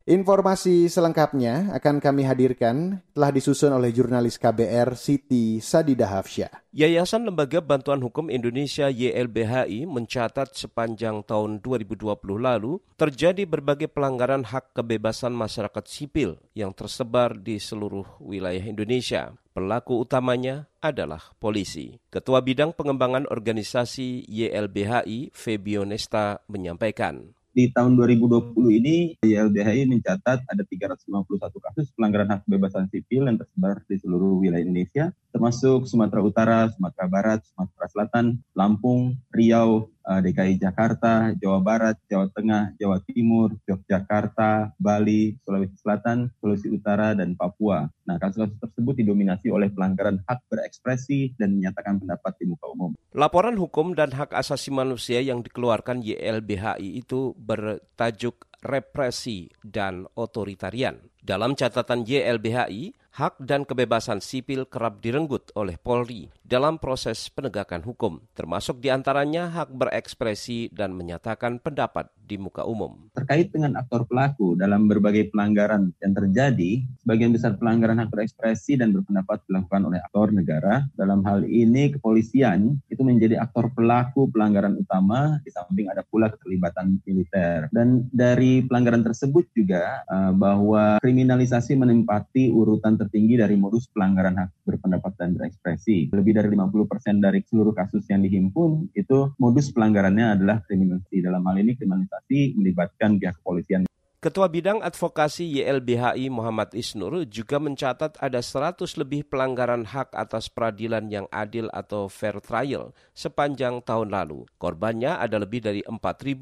Informasi 0.08 0.88
selengkapnya 0.88 1.75
akan 1.75 2.00
kami 2.00 2.24
hadirkan 2.24 3.03
telah 3.12 3.29
disusun 3.36 3.75
oleh 3.75 3.91
jurnalis 3.91 4.39
KBR 4.39 4.96
Siti 4.96 5.60
Sadida 5.60 6.08
Hafsyah. 6.08 6.63
Yayasan 6.72 7.27
Lembaga 7.27 7.60
Bantuan 7.60 8.00
Hukum 8.00 8.32
Indonesia 8.32 8.88
YLBHI 8.88 9.84
mencatat 9.84 10.56
sepanjang 10.56 11.20
tahun 11.27 11.60
2020 11.60 12.15
lalu 12.39 12.79
terjadi 12.96 13.44
berbagai 13.44 13.91
pelanggaran 13.91 14.48
hak 14.48 14.79
kebebasan 14.79 15.36
masyarakat 15.36 15.84
sipil 15.91 16.39
yang 16.56 16.72
tersebar 16.72 17.36
di 17.36 17.60
seluruh 17.60 18.08
wilayah 18.24 18.63
Indonesia. 18.63 19.36
Pelaku 19.60 20.08
utamanya 20.08 20.72
adalah 20.80 21.20
polisi. 21.36 22.00
Ketua 22.08 22.39
Bidang 22.39 22.72
Pengembangan 22.72 23.28
Organisasi 23.28 24.24
YLBHI, 24.32 25.36
Febio 25.36 25.84
Nesta, 25.84 26.39
menyampaikan 26.48 27.36
di 27.50 27.68
tahun 27.75 28.00
2020 28.00 28.56
ini 28.72 29.20
YLBHI 29.20 29.84
mencatat 29.84 30.48
ada 30.48 30.63
351 30.63 31.12
kasus 31.60 31.92
pelanggaran 31.92 32.32
hak 32.32 32.48
kebebasan 32.48 32.88
sipil 32.88 33.28
yang 33.28 33.36
tersebar 33.36 33.84
di 33.84 34.00
seluruh 34.00 34.39
wilayah 34.39 34.63
Indonesia, 34.63 35.12
termasuk 35.29 35.86
Sumatera 35.86 36.21
Utara, 36.25 36.59
Sumatera 36.74 37.05
Barat, 37.05 37.39
Sumatera 37.45 37.86
Selatan, 37.89 38.25
Lampung, 38.57 39.17
Riau, 39.29 39.89
eh, 40.09 40.19
DKI 40.25 40.57
Jakarta, 40.57 41.31
Jawa 41.38 41.62
Barat, 41.62 41.95
Jawa 42.09 42.27
Tengah, 42.33 42.74
Jawa 42.81 42.98
Timur, 43.05 43.53
Yogyakarta, 43.69 44.74
Bali, 44.81 45.38
Sulawesi 45.45 45.77
Selatan, 45.77 46.33
Sulawesi 46.41 46.67
Utara, 46.74 47.13
dan 47.13 47.38
Papua. 47.38 47.86
Nah, 48.09 48.17
kasus-kasus 48.17 48.57
tersebut 48.57 49.05
didominasi 49.05 49.53
oleh 49.53 49.69
pelanggaran 49.69 50.17
hak 50.25 50.50
berekspresi 50.50 51.38
dan 51.38 51.57
menyatakan 51.62 52.01
pendapat 52.01 52.33
di 52.41 52.45
muka 52.50 52.65
umum. 52.74 52.98
Laporan 53.13 53.53
hukum 53.57 53.93
dan 53.93 54.09
hak 54.13 54.33
asasi 54.33 54.74
manusia 54.74 55.21
yang 55.21 55.45
dikeluarkan 55.45 56.01
YLBHI 56.01 57.05
itu 57.05 57.38
bertajuk 57.38 58.50
represi 58.59 59.48
dan 59.63 60.03
otoritarian. 60.19 61.00
Dalam 61.19 61.55
catatan 61.55 62.03
YLBHI, 62.03 62.99
hak 63.13 63.42
dan 63.42 63.66
kebebasan 63.66 64.22
sipil 64.22 64.70
kerap 64.70 65.01
direnggut 65.01 65.50
oleh 65.58 65.75
Polri 65.82 66.30
dalam 66.50 66.82
proses 66.82 67.29
penegakan 67.29 67.86
hukum, 67.86 68.25
termasuk 68.34 68.82
di 68.82 68.89
antaranya 68.89 69.53
hak 69.53 69.70
berekspresi 69.70 70.74
dan 70.74 70.98
menyatakan 70.98 71.62
pendapat 71.62 72.10
di 72.25 72.41
muka 72.41 72.65
umum. 72.65 73.06
Terkait 73.13 73.53
dengan 73.53 73.77
aktor 73.77 74.10
pelaku 74.10 74.58
dalam 74.58 74.89
berbagai 74.89 75.29
pelanggaran 75.29 75.94
yang 76.01 76.13
terjadi, 76.18 76.82
sebagian 77.06 77.29
besar 77.38 77.53
pelanggaran 77.53 78.01
hak 78.01 78.10
berekspresi 78.10 78.82
dan 78.82 78.98
berpendapat 78.98 79.46
dilakukan 79.46 79.94
oleh 79.94 80.01
aktor 80.01 80.34
negara. 80.34 80.89
Dalam 80.98 81.22
hal 81.22 81.46
ini, 81.46 81.94
kepolisian 81.94 82.82
itu 82.89 83.01
menjadi 83.06 83.38
aktor 83.46 83.70
pelaku 83.77 84.25
pelanggaran 84.34 84.74
utama, 84.74 85.38
di 85.46 85.53
samping 85.53 85.86
ada 85.86 86.01
pula 86.01 86.34
keterlibatan 86.34 86.98
militer. 87.06 87.70
Dan 87.70 88.10
dari 88.10 88.65
pelanggaran 88.65 89.06
tersebut 89.06 89.46
juga 89.53 90.01
uh, 90.10 90.34
bahwa 90.34 90.98
kriminalisasi 90.98 91.77
menempati 91.77 92.50
urutan 92.50 92.98
tertinggi 92.98 93.38
dari 93.38 93.53
modus 93.53 93.86
pelanggaran 93.94 94.34
hak 94.34 94.50
berpendapat 94.65 95.13
dan 95.22 95.38
berekspresi. 95.38 96.10
Lebih 96.10 96.38
dari 96.39 96.55
50% 96.55 97.19
dari 97.19 97.43
seluruh 97.43 97.75
kasus 97.75 98.08
yang 98.08 98.24
dihimpun 98.24 98.96
itu 98.96 99.36
modus 99.36 99.75
pelanggarannya 99.75 100.39
adalah 100.39 100.63
kriminalisasi. 100.63 101.19
Dalam 101.19 101.43
hal 101.43 101.60
ini 101.60 101.75
kriminalisasi 101.75 102.55
melibatkan 102.55 103.19
pihak 103.19 103.43
kepolisian. 103.43 103.84
Ketua 104.19 104.51
Bidang 104.51 104.84
Advokasi 104.84 105.48
YLBHI 105.48 106.27
Muhammad 106.27 106.75
Isnur 106.75 107.24
juga 107.24 107.55
mencatat 107.55 108.19
ada 108.19 108.43
100 108.43 108.84
lebih 109.00 109.24
pelanggaran 109.24 109.88
hak 109.88 110.12
atas 110.12 110.51
peradilan 110.51 111.08
yang 111.08 111.24
adil 111.31 111.72
atau 111.72 112.12
fair 112.12 112.43
trial 112.43 112.91
sepanjang 113.15 113.79
tahun 113.79 114.12
lalu. 114.12 114.43
Korbannya 114.60 115.15
ada 115.15 115.39
lebih 115.39 115.63
dari 115.63 115.79
4.000 115.88 116.36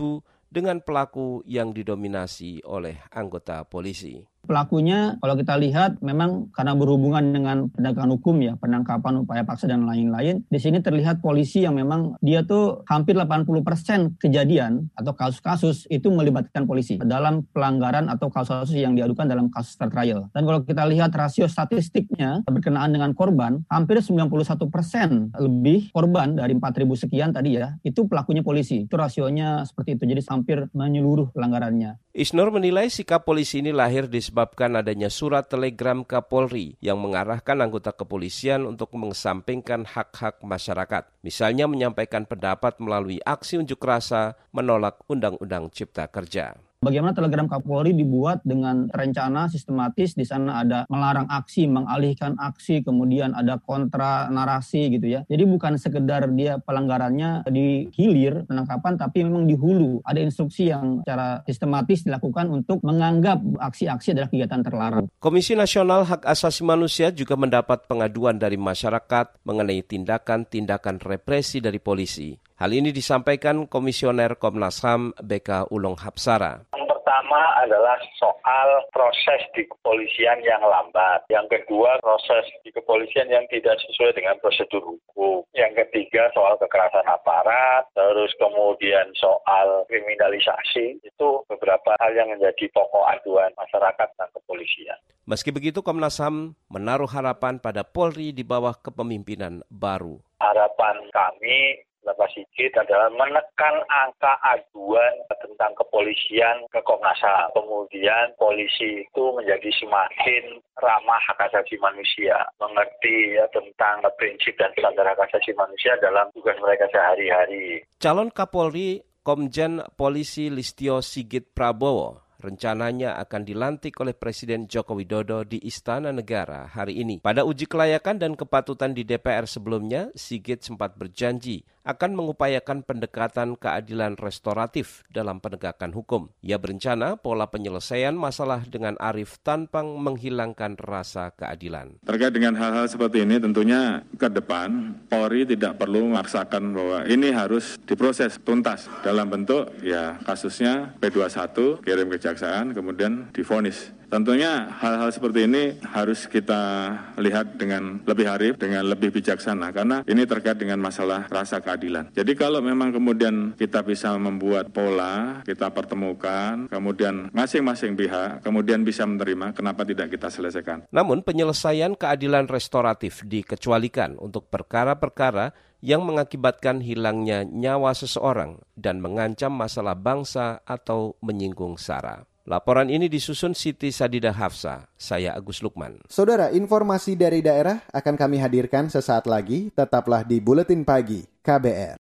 dengan 0.49 0.81
pelaku 0.81 1.45
yang 1.45 1.69
didominasi 1.69 2.65
oleh 2.65 2.97
anggota 3.13 3.61
polisi. 3.61 4.25
Pelakunya 4.47 5.19
kalau 5.19 5.35
kita 5.35 5.59
lihat 5.59 5.99
memang 5.99 6.47
karena 6.55 6.71
berhubungan 6.71 7.35
dengan 7.35 7.67
penegakan 7.67 8.15
hukum 8.15 8.39
ya, 8.39 8.55
penangkapan 8.55 9.27
upaya 9.27 9.43
paksa 9.43 9.67
dan 9.67 9.83
lain-lain, 9.83 10.47
di 10.47 10.59
sini 10.59 10.79
terlihat 10.79 11.19
polisi 11.19 11.67
yang 11.67 11.75
memang 11.75 12.15
dia 12.23 12.47
tuh 12.47 12.87
hampir 12.87 13.19
80% 13.19 14.15
kejadian 14.15 14.87
atau 14.95 15.11
kasus-kasus 15.11 15.83
itu 15.91 16.07
melibatkan 16.07 16.63
polisi 16.63 16.95
dalam 17.03 17.43
pelanggaran 17.51 18.07
atau 18.07 18.31
kasus-kasus 18.31 18.79
yang 18.79 18.95
diadukan 18.95 19.27
dalam 19.27 19.51
kasus 19.51 19.75
trial. 19.75 20.31
Dan 20.31 20.47
kalau 20.47 20.63
kita 20.63 20.87
lihat 20.87 21.11
rasio 21.11 21.51
statistiknya 21.51 22.47
berkenaan 22.47 22.95
dengan 22.95 23.11
korban, 23.11 23.67
hampir 23.67 23.99
91% 23.99 25.35
lebih 25.43 25.91
korban 25.91 26.39
dari 26.39 26.55
4.000 26.55 26.87
sekian 26.95 27.35
tadi 27.35 27.59
ya, 27.59 27.75
itu 27.83 28.07
pelakunya 28.07 28.47
polisi. 28.47 28.87
Itu 28.87 28.95
rasionya 28.95 29.67
seperti 29.67 29.99
itu, 29.99 30.03
jadi 30.07 30.23
hampir 30.31 30.71
menyeluruh 30.71 31.35
pelanggarannya. 31.35 31.99
Isnur 32.17 32.49
menilai 32.49 32.89
sikap 32.89 33.29
polisi 33.29 33.61
ini 33.61 33.69
lahir 33.69 34.09
disebabkan 34.09 34.73
adanya 34.73 35.05
surat 35.05 35.53
telegram 35.53 36.01
Kapolri 36.01 36.73
yang 36.81 36.97
mengarahkan 36.97 37.61
anggota 37.61 37.93
kepolisian 37.93 38.65
untuk 38.65 38.89
mengesampingkan 38.97 39.85
hak-hak 39.85 40.41
masyarakat. 40.41 41.05
Misalnya 41.21 41.69
menyampaikan 41.69 42.25
pendapat 42.25 42.81
melalui 42.81 43.21
aksi 43.21 43.61
unjuk 43.61 43.77
rasa 43.85 44.33
menolak 44.49 44.97
Undang-Undang 45.05 45.69
Cipta 45.69 46.09
Kerja. 46.09 46.57
Bagaimana 46.77 47.09
telegram 47.17 47.49
Kapolri 47.49 47.89
dibuat 47.97 48.45
dengan 48.45 48.85
rencana 48.93 49.49
sistematis 49.49 50.13
di 50.13 50.21
sana 50.21 50.61
ada 50.61 50.85
melarang 50.93 51.25
aksi, 51.25 51.65
mengalihkan 51.65 52.37
aksi, 52.37 52.85
kemudian 52.85 53.33
ada 53.33 53.57
kontra 53.57 54.29
narasi 54.29 54.93
gitu 54.93 55.09
ya. 55.09 55.25
Jadi 55.25 55.43
bukan 55.49 55.73
sekedar 55.81 56.29
dia 56.37 56.61
pelanggarannya 56.61 57.49
di 57.49 57.89
hilir 57.97 58.45
penangkapan 58.45 58.93
tapi 58.93 59.25
memang 59.25 59.49
di 59.49 59.57
hulu. 59.57 60.05
Ada 60.05 60.21
instruksi 60.21 60.69
yang 60.69 61.01
secara 61.01 61.41
sistematis 61.49 62.05
dilakukan 62.05 62.45
untuk 62.53 62.77
menganggap 62.85 63.41
aksi-aksi 63.57 64.13
adalah 64.13 64.29
kegiatan 64.29 64.61
terlarang. 64.61 65.05
Komisi 65.17 65.57
Nasional 65.57 66.05
Hak 66.05 66.29
Asasi 66.29 66.61
Manusia 66.61 67.09
juga 67.09 67.33
mendapat 67.33 67.89
pengaduan 67.89 68.37
dari 68.37 68.61
masyarakat 68.61 69.41
mengenai 69.41 69.81
tindakan-tindakan 69.81 71.01
represi 71.01 71.57
dari 71.57 71.81
polisi. 71.81 72.46
Hal 72.57 72.73
ini 72.73 72.89
disampaikan 72.89 73.69
Komisioner 73.69 74.33
Komnas 74.33 74.81
HAM 74.81 75.13
BK 75.21 75.69
Ulung 75.69 75.93
Hapsara. 75.93 76.65
Yang 76.73 76.89
pertama 76.89 77.53
adalah 77.61 78.01
soal 78.17 78.81
proses 78.89 79.45
di 79.53 79.61
kepolisian 79.69 80.41
yang 80.41 80.65
lambat. 80.65 81.21
Yang 81.29 81.53
kedua, 81.53 82.01
proses 82.01 82.49
di 82.65 82.73
kepolisian 82.73 83.29
yang 83.29 83.45
tidak 83.53 83.77
sesuai 83.85 84.17
dengan 84.17 84.41
prosedur 84.41 84.81
hukum. 84.81 85.45
Yang 85.53 85.85
ketiga, 85.85 86.33
soal 86.33 86.57
kekerasan 86.57 87.05
aparat. 87.05 87.93
Terus 87.93 88.33
kemudian 88.41 89.05
soal 89.21 89.85
kriminalisasi. 89.85 91.05
Itu 91.05 91.45
beberapa 91.45 91.93
hal 92.01 92.17
yang 92.17 92.33
menjadi 92.33 92.73
pokok 92.73 93.05
aduan 93.05 93.53
masyarakat 93.53 94.09
dan 94.17 94.33
kepolisian. 94.33 94.97
Meski 95.29 95.53
begitu, 95.53 95.85
Komnas 95.85 96.17
HAM 96.17 96.57
menaruh 96.73 97.05
harapan 97.05 97.61
pada 97.61 97.85
Polri 97.85 98.33
di 98.33 98.41
bawah 98.41 98.73
kepemimpinan 98.73 99.61
baru. 99.69 100.17
Harapan 100.41 101.05
kami 101.13 101.85
Bapak 102.07 102.31
Sigit 102.31 102.71
adalah 102.79 103.11
menekan 103.11 103.83
angka 103.91 104.39
aduan 104.39 105.11
tentang 105.43 105.75
kepolisian 105.75 106.63
ke 106.71 106.79
Komnas 106.87 107.19
HAM. 107.19 107.51
Kemudian 107.51 108.31
polisi 108.39 109.03
itu 109.03 109.23
menjadi 109.35 109.67
semakin 109.75 110.63
ramah 110.79 111.19
hak 111.27 111.51
asasi 111.51 111.75
manusia, 111.83 112.47
mengerti 112.63 113.35
ya, 113.35 113.43
tentang 113.51 114.07
prinsip 114.15 114.55
dan 114.55 114.71
standar 114.79 115.03
hak 115.03 115.27
asasi 115.27 115.51
manusia 115.59 115.99
dalam 115.99 116.31
tugas 116.31 116.55
mereka 116.63 116.87
sehari-hari. 116.95 117.83
Calon 117.99 118.31
Kapolri 118.31 119.03
Komjen 119.27 119.83
Polisi 119.99 120.47
Listio 120.47 121.03
Sigit 121.03 121.51
Prabowo 121.51 122.27
rencananya 122.37 123.17
akan 123.17 123.41
dilantik 123.43 123.97
oleh 123.97 124.13
Presiden 124.13 124.69
Joko 124.69 124.93
Widodo 124.93 125.41
di 125.41 125.57
Istana 125.65 126.13
Negara 126.13 126.69
hari 126.69 127.01
ini. 127.01 127.17
Pada 127.21 127.43
uji 127.43 127.65
kelayakan 127.65 128.21
dan 128.21 128.31
kepatutan 128.37 128.93
di 128.93 129.01
DPR 129.01 129.49
sebelumnya, 129.49 130.13
Sigit 130.13 130.61
sempat 130.61 130.95
berjanji 130.95 131.65
akan 131.87 132.11
mengupayakan 132.19 132.83
pendekatan 132.83 133.55
keadilan 133.55 134.19
restoratif 134.19 135.07
dalam 135.07 135.39
penegakan 135.39 135.95
hukum. 135.95 136.27
Ia 136.43 136.59
berencana 136.59 137.15
pola 137.15 137.47
penyelesaian 137.47 138.11
masalah 138.11 138.67
dengan 138.67 138.99
arif 138.99 139.39
tanpa 139.39 139.79
menghilangkan 139.87 140.75
rasa 140.75 141.31
keadilan. 141.31 141.95
Terkait 142.03 142.35
dengan 142.35 142.59
hal-hal 142.59 142.91
seperti 142.91 143.23
ini 143.23 143.39
tentunya 143.39 144.03
ke 144.19 144.27
depan 144.27 144.99
Polri 145.07 145.47
tidak 145.47 145.79
perlu 145.79 146.11
memaksakan 146.11 146.75
bahwa 146.75 146.99
ini 147.07 147.31
harus 147.31 147.79
diproses 147.87 148.35
tuntas 148.43 148.91
dalam 149.07 149.31
bentuk 149.31 149.71
ya 149.79 150.19
kasusnya 150.27 150.99
P21 150.99 151.79
kirim 151.87 152.07
kejaksaan 152.11 152.75
kemudian 152.75 153.31
difonis 153.31 153.95
Tentunya 154.07 154.71
hal-hal 154.79 155.11
seperti 155.11 155.51
ini 155.51 155.75
harus 155.83 156.31
kita 156.31 156.95
lihat 157.19 157.59
dengan 157.59 157.99
lebih 158.07 158.27
arif, 158.31 158.53
dengan 158.55 158.87
lebih 158.87 159.11
bijaksana, 159.11 159.75
karena 159.75 159.99
ini 160.07 160.23
terkait 160.23 160.55
dengan 160.55 160.79
masalah 160.79 161.27
rasa 161.27 161.59
keadilan. 161.59 162.07
Jadi 162.15 162.31
kalau 162.39 162.63
memang 162.63 162.95
kemudian 162.95 163.51
kita 163.59 163.83
bisa 163.83 164.15
membuat 164.15 164.71
pola, 164.71 165.43
kita 165.43 165.67
pertemukan, 165.75 166.71
kemudian 166.71 167.27
masing-masing 167.35 167.99
pihak 167.99 168.39
kemudian 168.47 168.87
bisa 168.87 169.03
menerima, 169.03 169.51
kenapa 169.51 169.83
tidak 169.83 170.15
kita 170.15 170.31
selesaikan? 170.31 170.87
Namun 170.87 171.21
penyelesaian 171.21 171.99
keadilan 171.99 172.47
restoratif 172.47 173.27
dikecualikan 173.27 174.15
untuk 174.15 174.47
perkara-perkara 174.47 175.51
yang 175.83 176.07
mengakibatkan 176.07 176.81
hilangnya 176.81 177.45
nyawa 177.45 177.93
seseorang 177.93 178.63
dan 178.73 178.97
mengancam 178.97 179.53
masalah 179.53 179.93
bangsa 179.93 180.65
atau 180.65 181.19
menyinggung 181.21 181.77
SARA. 181.77 182.25
Laporan 182.47 182.87
ini 182.87 183.11
disusun 183.11 183.51
Siti 183.51 183.91
Sadidah 183.91 184.31
Hafsa. 184.31 184.87
Saya 184.95 185.35
Agus 185.35 185.59
Lukman. 185.59 185.99
Saudara, 186.07 186.47
informasi 186.55 187.19
dari 187.19 187.43
daerah 187.43 187.83
akan 187.91 188.15
kami 188.15 188.39
hadirkan 188.39 188.87
sesaat 188.87 189.27
lagi. 189.27 189.67
Tetaplah 189.75 190.23
di 190.23 190.39
Buletin 190.39 190.87
Pagi 190.87 191.27
KBR. 191.43 191.99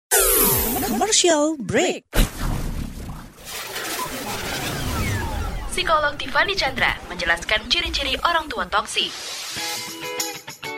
Commercial 0.86 1.58
break. 1.58 2.06
Psikolog 5.74 6.14
Tiffany 6.14 6.54
Chandra 6.54 6.94
menjelaskan 7.10 7.66
ciri-ciri 7.66 8.14
orang 8.22 8.46
tua 8.46 8.70
toksik 8.70 9.10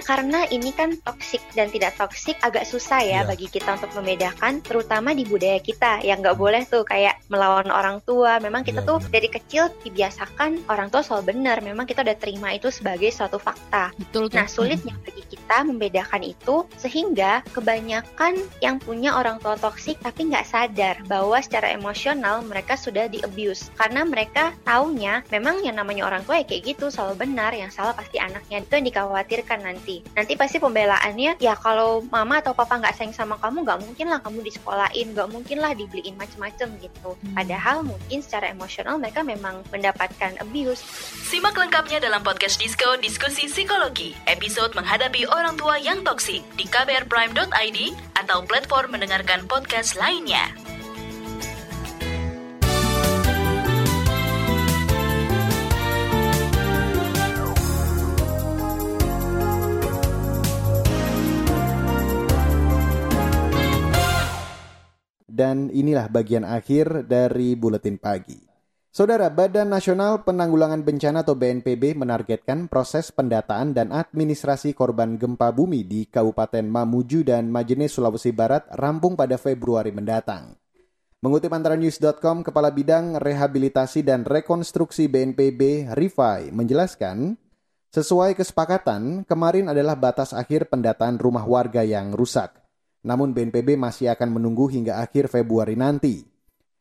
karena 0.02 0.44
ini 0.50 0.74
kan 0.74 0.96
toksik 1.00 1.40
dan 1.54 1.70
tidak 1.70 1.94
toksik 1.96 2.36
agak 2.42 2.66
susah 2.66 3.00
ya 3.00 3.10
yeah. 3.10 3.22
bagi 3.22 3.46
kita 3.46 3.78
untuk 3.78 3.92
membedakan 3.96 4.64
terutama 4.64 5.14
di 5.14 5.24
budaya 5.28 5.60
kita. 5.62 6.02
Yang 6.02 6.18
nggak 6.26 6.38
boleh 6.40 6.62
tuh 6.66 6.82
kayak 6.82 7.20
melawan 7.30 7.70
orang 7.70 8.02
tua. 8.02 8.42
Memang 8.42 8.66
kita 8.66 8.82
yeah, 8.82 8.88
tuh 8.90 8.98
yeah. 9.04 9.12
dari 9.12 9.28
kecil 9.28 9.62
dibiasakan 9.86 10.66
orang 10.66 10.88
tua 10.90 11.06
soal 11.06 11.22
benar. 11.22 11.62
Memang 11.62 11.86
kita 11.86 12.02
udah 12.02 12.16
terima 12.18 12.50
itu 12.50 12.68
sebagai 12.68 13.08
suatu 13.14 13.38
fakta. 13.38 13.94
Betul, 13.94 14.32
nah 14.34 14.50
sulitnya 14.50 14.96
bagi 15.06 15.22
kita 15.50 15.66
membedakan 15.66 16.22
itu 16.22 16.62
sehingga 16.78 17.42
kebanyakan 17.50 18.38
yang 18.62 18.78
punya 18.78 19.18
orang 19.18 19.42
tua 19.42 19.58
toksik 19.58 19.98
tapi 19.98 20.30
nggak 20.30 20.46
sadar 20.46 21.02
bahwa 21.10 21.42
secara 21.42 21.74
emosional 21.74 22.46
mereka 22.46 22.78
sudah 22.78 23.10
di 23.10 23.18
abuse 23.26 23.66
karena 23.74 24.06
mereka 24.06 24.54
taunya 24.62 25.26
memang 25.34 25.58
yang 25.66 25.74
namanya 25.74 26.06
orang 26.06 26.22
tua 26.22 26.38
ya 26.38 26.46
kayak 26.46 26.70
gitu 26.70 26.86
selalu 26.86 27.26
benar 27.26 27.50
yang 27.50 27.66
salah 27.66 27.90
pasti 27.98 28.22
anaknya. 28.22 28.62
Itu 28.62 28.78
yang 28.78 28.86
dikhawatirkan 28.94 29.58
nanti. 29.66 30.06
Nanti 30.14 30.38
pasti 30.38 30.62
pembelaannya 30.62 31.42
ya 31.42 31.58
kalau 31.58 32.06
mama 32.06 32.38
atau 32.38 32.54
papa 32.54 32.78
nggak 32.78 32.94
sayang 32.94 33.10
sama 33.10 33.34
kamu 33.42 33.66
nggak 33.66 33.80
mungkin 33.82 34.06
lah 34.06 34.22
kamu 34.22 34.46
di 34.46 34.54
sekolahin 34.54 35.18
nggak 35.18 35.34
mungkin 35.34 35.58
lah 35.58 35.74
dibeliin 35.74 36.14
macem-macem 36.14 36.70
gitu. 36.78 37.10
Hmm. 37.10 37.34
padahal 37.34 37.82
mungkin 37.82 38.22
secara 38.22 38.54
emosional 38.54 39.02
mereka 39.02 39.26
memang 39.26 39.66
mendapatkan 39.74 40.38
abuse. 40.38 40.78
Simak 41.26 41.58
lengkapnya 41.58 41.98
dalam 41.98 42.22
podcast 42.22 42.62
Disco 42.62 42.94
Diskusi 43.02 43.50
Psikologi 43.50 44.14
episode 44.30 44.78
menghadapi 44.78 45.26
orang 45.26 45.39
tua 45.56 45.80
yang 45.80 46.04
toksik 46.04 46.44
di 46.60 46.68
kbrprime.id 46.68 47.78
atau 48.20 48.44
platform 48.44 49.00
mendengarkan 49.00 49.48
podcast 49.48 49.96
lainnya 49.96 50.52
Dan 65.40 65.72
inilah 65.72 66.12
bagian 66.12 66.44
akhir 66.44 67.08
dari 67.08 67.56
buletin 67.56 67.96
pagi. 67.96 68.49
Saudara 68.90 69.30
Badan 69.30 69.70
Nasional 69.70 70.26
Penanggulangan 70.26 70.82
Bencana 70.82 71.22
atau 71.22 71.38
BNPB 71.38 71.94
menargetkan 71.94 72.66
proses 72.66 73.14
pendataan 73.14 73.70
dan 73.70 73.94
administrasi 73.94 74.74
korban 74.74 75.14
gempa 75.14 75.54
bumi 75.54 75.86
di 75.86 76.10
Kabupaten 76.10 76.66
Mamuju 76.66 77.22
dan 77.22 77.54
Majene, 77.54 77.86
Sulawesi 77.86 78.34
Barat 78.34 78.66
rampung 78.74 79.14
pada 79.14 79.38
Februari 79.38 79.94
mendatang. 79.94 80.58
Mengutip 81.22 81.54
antara 81.54 81.78
news.com, 81.78 82.42
Kepala 82.42 82.74
Bidang 82.74 83.14
Rehabilitasi 83.22 84.02
dan 84.02 84.26
Rekonstruksi 84.26 85.06
BNPB, 85.06 85.94
Rifai, 85.94 86.50
menjelaskan, 86.50 87.38
sesuai 87.94 88.34
kesepakatan, 88.34 89.22
kemarin 89.22 89.70
adalah 89.70 89.94
batas 89.94 90.34
akhir 90.34 90.66
pendataan 90.66 91.14
rumah 91.22 91.46
warga 91.46 91.86
yang 91.86 92.10
rusak. 92.10 92.58
Namun 93.06 93.38
BNPB 93.38 93.78
masih 93.78 94.10
akan 94.10 94.34
menunggu 94.34 94.66
hingga 94.66 94.98
akhir 94.98 95.30
Februari 95.30 95.78
nanti. 95.78 96.29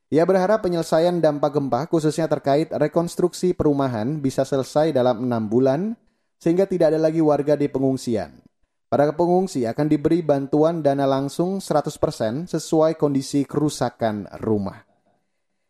Ia 0.10 0.26
berharap 0.26 0.65
penyelesaian 0.65 1.22
dampak 1.22 1.54
gempa 1.54 1.86
khususnya 1.86 2.26
terkait 2.26 2.74
rekonstruksi 2.74 3.54
perumahan 3.54 4.17
bisa 4.17 4.41
selesai 4.41 4.89
dalam 4.89 5.22
enam 5.22 5.45
bulan 5.45 5.93
sehingga 6.41 6.65
tidak 6.65 6.98
ada 6.98 7.00
lagi 7.06 7.22
warga 7.22 7.54
di 7.54 7.69
pengungsian. 7.69 8.41
Para 8.89 9.13
pengungsi 9.13 9.69
akan 9.69 9.86
diberi 9.86 10.26
bantuan 10.26 10.82
dana 10.82 11.06
langsung 11.06 11.62
100% 11.62 12.50
sesuai 12.50 12.98
kondisi 12.98 13.45
kerusakan 13.45 14.26
rumah. 14.41 14.82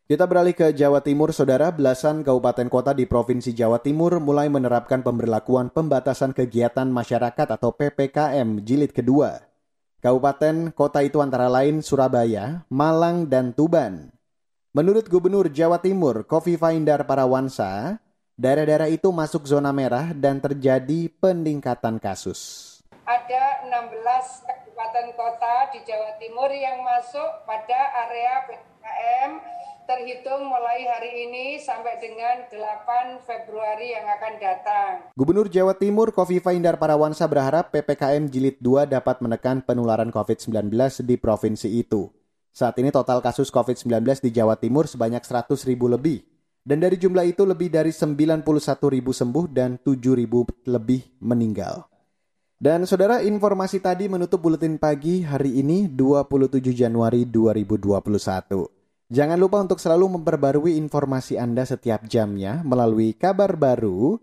Kita 0.07 0.23
beralih 0.23 0.55
ke 0.55 0.71
Jawa 0.71 1.03
Timur, 1.03 1.35
saudara. 1.35 1.69
Belasan 1.69 2.23
kabupaten 2.23 2.65
kota 2.71 2.95
di 2.95 3.05
Provinsi 3.05 3.51
Jawa 3.51 3.83
Timur 3.83 4.23
mulai 4.23 4.47
menerapkan 4.47 5.03
pemberlakuan 5.03 5.67
pembatasan 5.67 6.31
kegiatan 6.31 6.87
masyarakat 6.87 7.45
atau 7.59 7.75
PPKM 7.75 8.63
jilid 8.63 8.95
kedua. 8.95 9.37
Kabupaten 9.99 10.71
kota 10.71 11.03
itu 11.03 11.19
antara 11.19 11.51
lain 11.51 11.83
Surabaya, 11.83 12.63
Malang, 12.71 13.27
dan 13.27 13.51
Tuban. 13.51 14.18
Menurut 14.69 15.09
Gubernur 15.09 15.49
Jawa 15.49 15.81
Timur, 15.81 16.21
Kofifa 16.29 16.69
Indar 16.77 17.01
Parawansa, 17.01 17.97
daerah-daerah 18.37 18.85
itu 18.93 19.09
masuk 19.09 19.49
zona 19.49 19.73
merah 19.73 20.13
dan 20.13 20.37
terjadi 20.37 21.09
peningkatan 21.17 21.97
kasus. 21.97 22.77
Ada 23.01 23.65
16 23.65 24.45
kabupaten 24.45 25.07
kota 25.17 25.73
di 25.73 25.81
Jawa 25.89 26.21
Timur 26.21 26.53
yang 26.53 26.85
masuk 26.85 27.49
pada 27.49 27.81
area 28.05 28.45
PPKM 28.45 29.31
terhitung 29.89 30.45
mulai 30.45 30.85
hari 30.85 31.25
ini 31.25 31.57
sampai 31.57 31.97
dengan 31.97 32.45
8 32.53 33.25
Februari 33.25 33.97
yang 33.97 34.05
akan 34.05 34.33
datang. 34.37 34.91
Gubernur 35.17 35.49
Jawa 35.49 35.73
Timur 35.73 36.13
Kofifa 36.13 36.53
Indar 36.53 36.77
Parawansa 36.77 37.25
berharap 37.25 37.73
PPKM 37.73 38.29
Jilid 38.29 38.61
2 38.61 38.85
dapat 38.85 39.17
menekan 39.17 39.65
penularan 39.65 40.13
COVID-19 40.13 40.69
di 41.01 41.17
provinsi 41.17 41.73
itu. 41.73 42.18
Saat 42.49 42.75
ini 42.81 42.89
total 42.89 43.21
kasus 43.21 43.53
COVID-19 43.53 44.25
di 44.25 44.29
Jawa 44.33 44.57
Timur 44.57 44.89
sebanyak 44.89 45.21
100 45.21 45.53
ribu 45.69 45.85
lebih. 45.87 46.25
Dan 46.59 46.83
dari 46.83 46.99
jumlah 46.99 47.25
itu 47.25 47.47
lebih 47.47 47.71
dari 47.71 47.89
91 47.89 48.45
ribu 48.91 49.15
sembuh 49.15 49.45
dan 49.49 49.79
7 49.81 49.95
ribu 50.13 50.45
lebih 50.67 51.01
meninggal. 51.23 51.87
Dan 52.59 52.83
saudara 52.83 53.23
informasi 53.23 53.79
tadi 53.79 54.11
menutup 54.11 54.43
buletin 54.43 54.75
pagi 54.75 55.23
hari 55.23 55.63
ini 55.63 55.87
27 55.87 56.75
Januari 56.75 57.23
2021. 57.23 58.79
Jangan 59.09 59.39
lupa 59.39 59.63
untuk 59.63 59.79
selalu 59.79 60.19
memperbarui 60.19 60.75
informasi 60.77 61.39
Anda 61.39 61.63
setiap 61.65 62.05
jamnya 62.05 62.61
melalui 62.61 63.15
kabar 63.15 63.55
baru, 63.55 64.19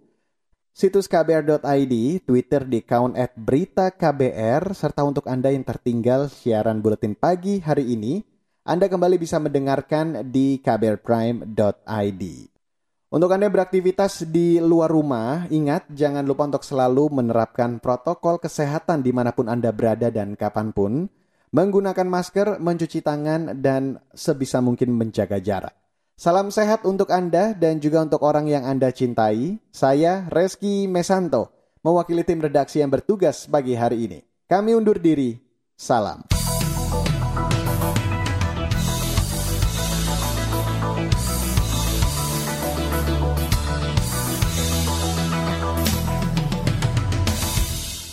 situs 0.77 1.09
kbr.id, 1.09 1.95
Twitter 2.29 2.69
di 2.69 2.85
account 2.85 3.17
at 3.17 3.33
berita 3.33 3.89
KBR, 3.89 4.77
serta 4.77 5.09
untuk 5.09 5.25
Anda 5.25 5.49
yang 5.49 5.65
tertinggal 5.65 6.29
siaran 6.29 6.85
buletin 6.85 7.17
pagi 7.17 7.65
hari 7.65 7.97
ini, 7.97 8.21
Anda 8.61 8.93
kembali 8.93 9.17
bisa 9.17 9.41
mendengarkan 9.41 10.29
di 10.29 10.61
kbrprime.id. 10.61 12.23
Untuk 13.09 13.31
Anda 13.33 13.49
beraktivitas 13.49 14.29
di 14.29 14.61
luar 14.61 14.93
rumah, 14.93 15.49
ingat 15.49 15.89
jangan 15.89 16.29
lupa 16.29 16.45
untuk 16.45 16.61
selalu 16.61 17.09
menerapkan 17.25 17.81
protokol 17.81 18.37
kesehatan 18.37 19.01
di 19.01 19.17
mana 19.17 19.33
pun 19.33 19.49
Anda 19.49 19.73
berada 19.73 20.13
dan 20.13 20.37
kapan 20.37 20.77
pun, 20.77 21.09
menggunakan 21.57 22.05
masker, 22.05 22.61
mencuci 22.61 23.01
tangan, 23.01 23.65
dan 23.65 23.97
sebisa 24.13 24.61
mungkin 24.61 24.93
menjaga 24.93 25.41
jarak. 25.41 25.86
Salam 26.17 26.49
sehat 26.49 26.89
untuk 26.89 27.13
Anda 27.13 27.53
dan 27.53 27.77
juga 27.77 28.01
untuk 28.01 28.25
orang 28.25 28.49
yang 28.49 28.65
Anda 28.65 28.89
cintai. 28.89 29.61
Saya 29.69 30.25
Reski 30.33 30.89
Mesanto, 30.89 31.53
mewakili 31.85 32.25
tim 32.25 32.41
redaksi 32.41 32.81
yang 32.81 32.89
bertugas 32.89 33.45
pagi 33.45 33.77
hari 33.77 34.09
ini. 34.09 34.25
Kami 34.49 34.73
undur 34.73 34.97
diri. 34.97 35.37
Salam. 35.77 36.25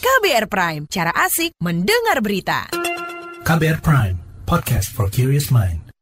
KBR 0.03 0.51
Prime, 0.51 0.83
cara 0.91 1.15
asik 1.23 1.55
mendengar 1.63 2.19
berita. 2.19 2.67
KBR 3.47 3.79
Prime, 3.79 4.19
podcast 4.43 4.91
for 4.91 5.07
curious 5.07 5.47
mind. 5.47 5.92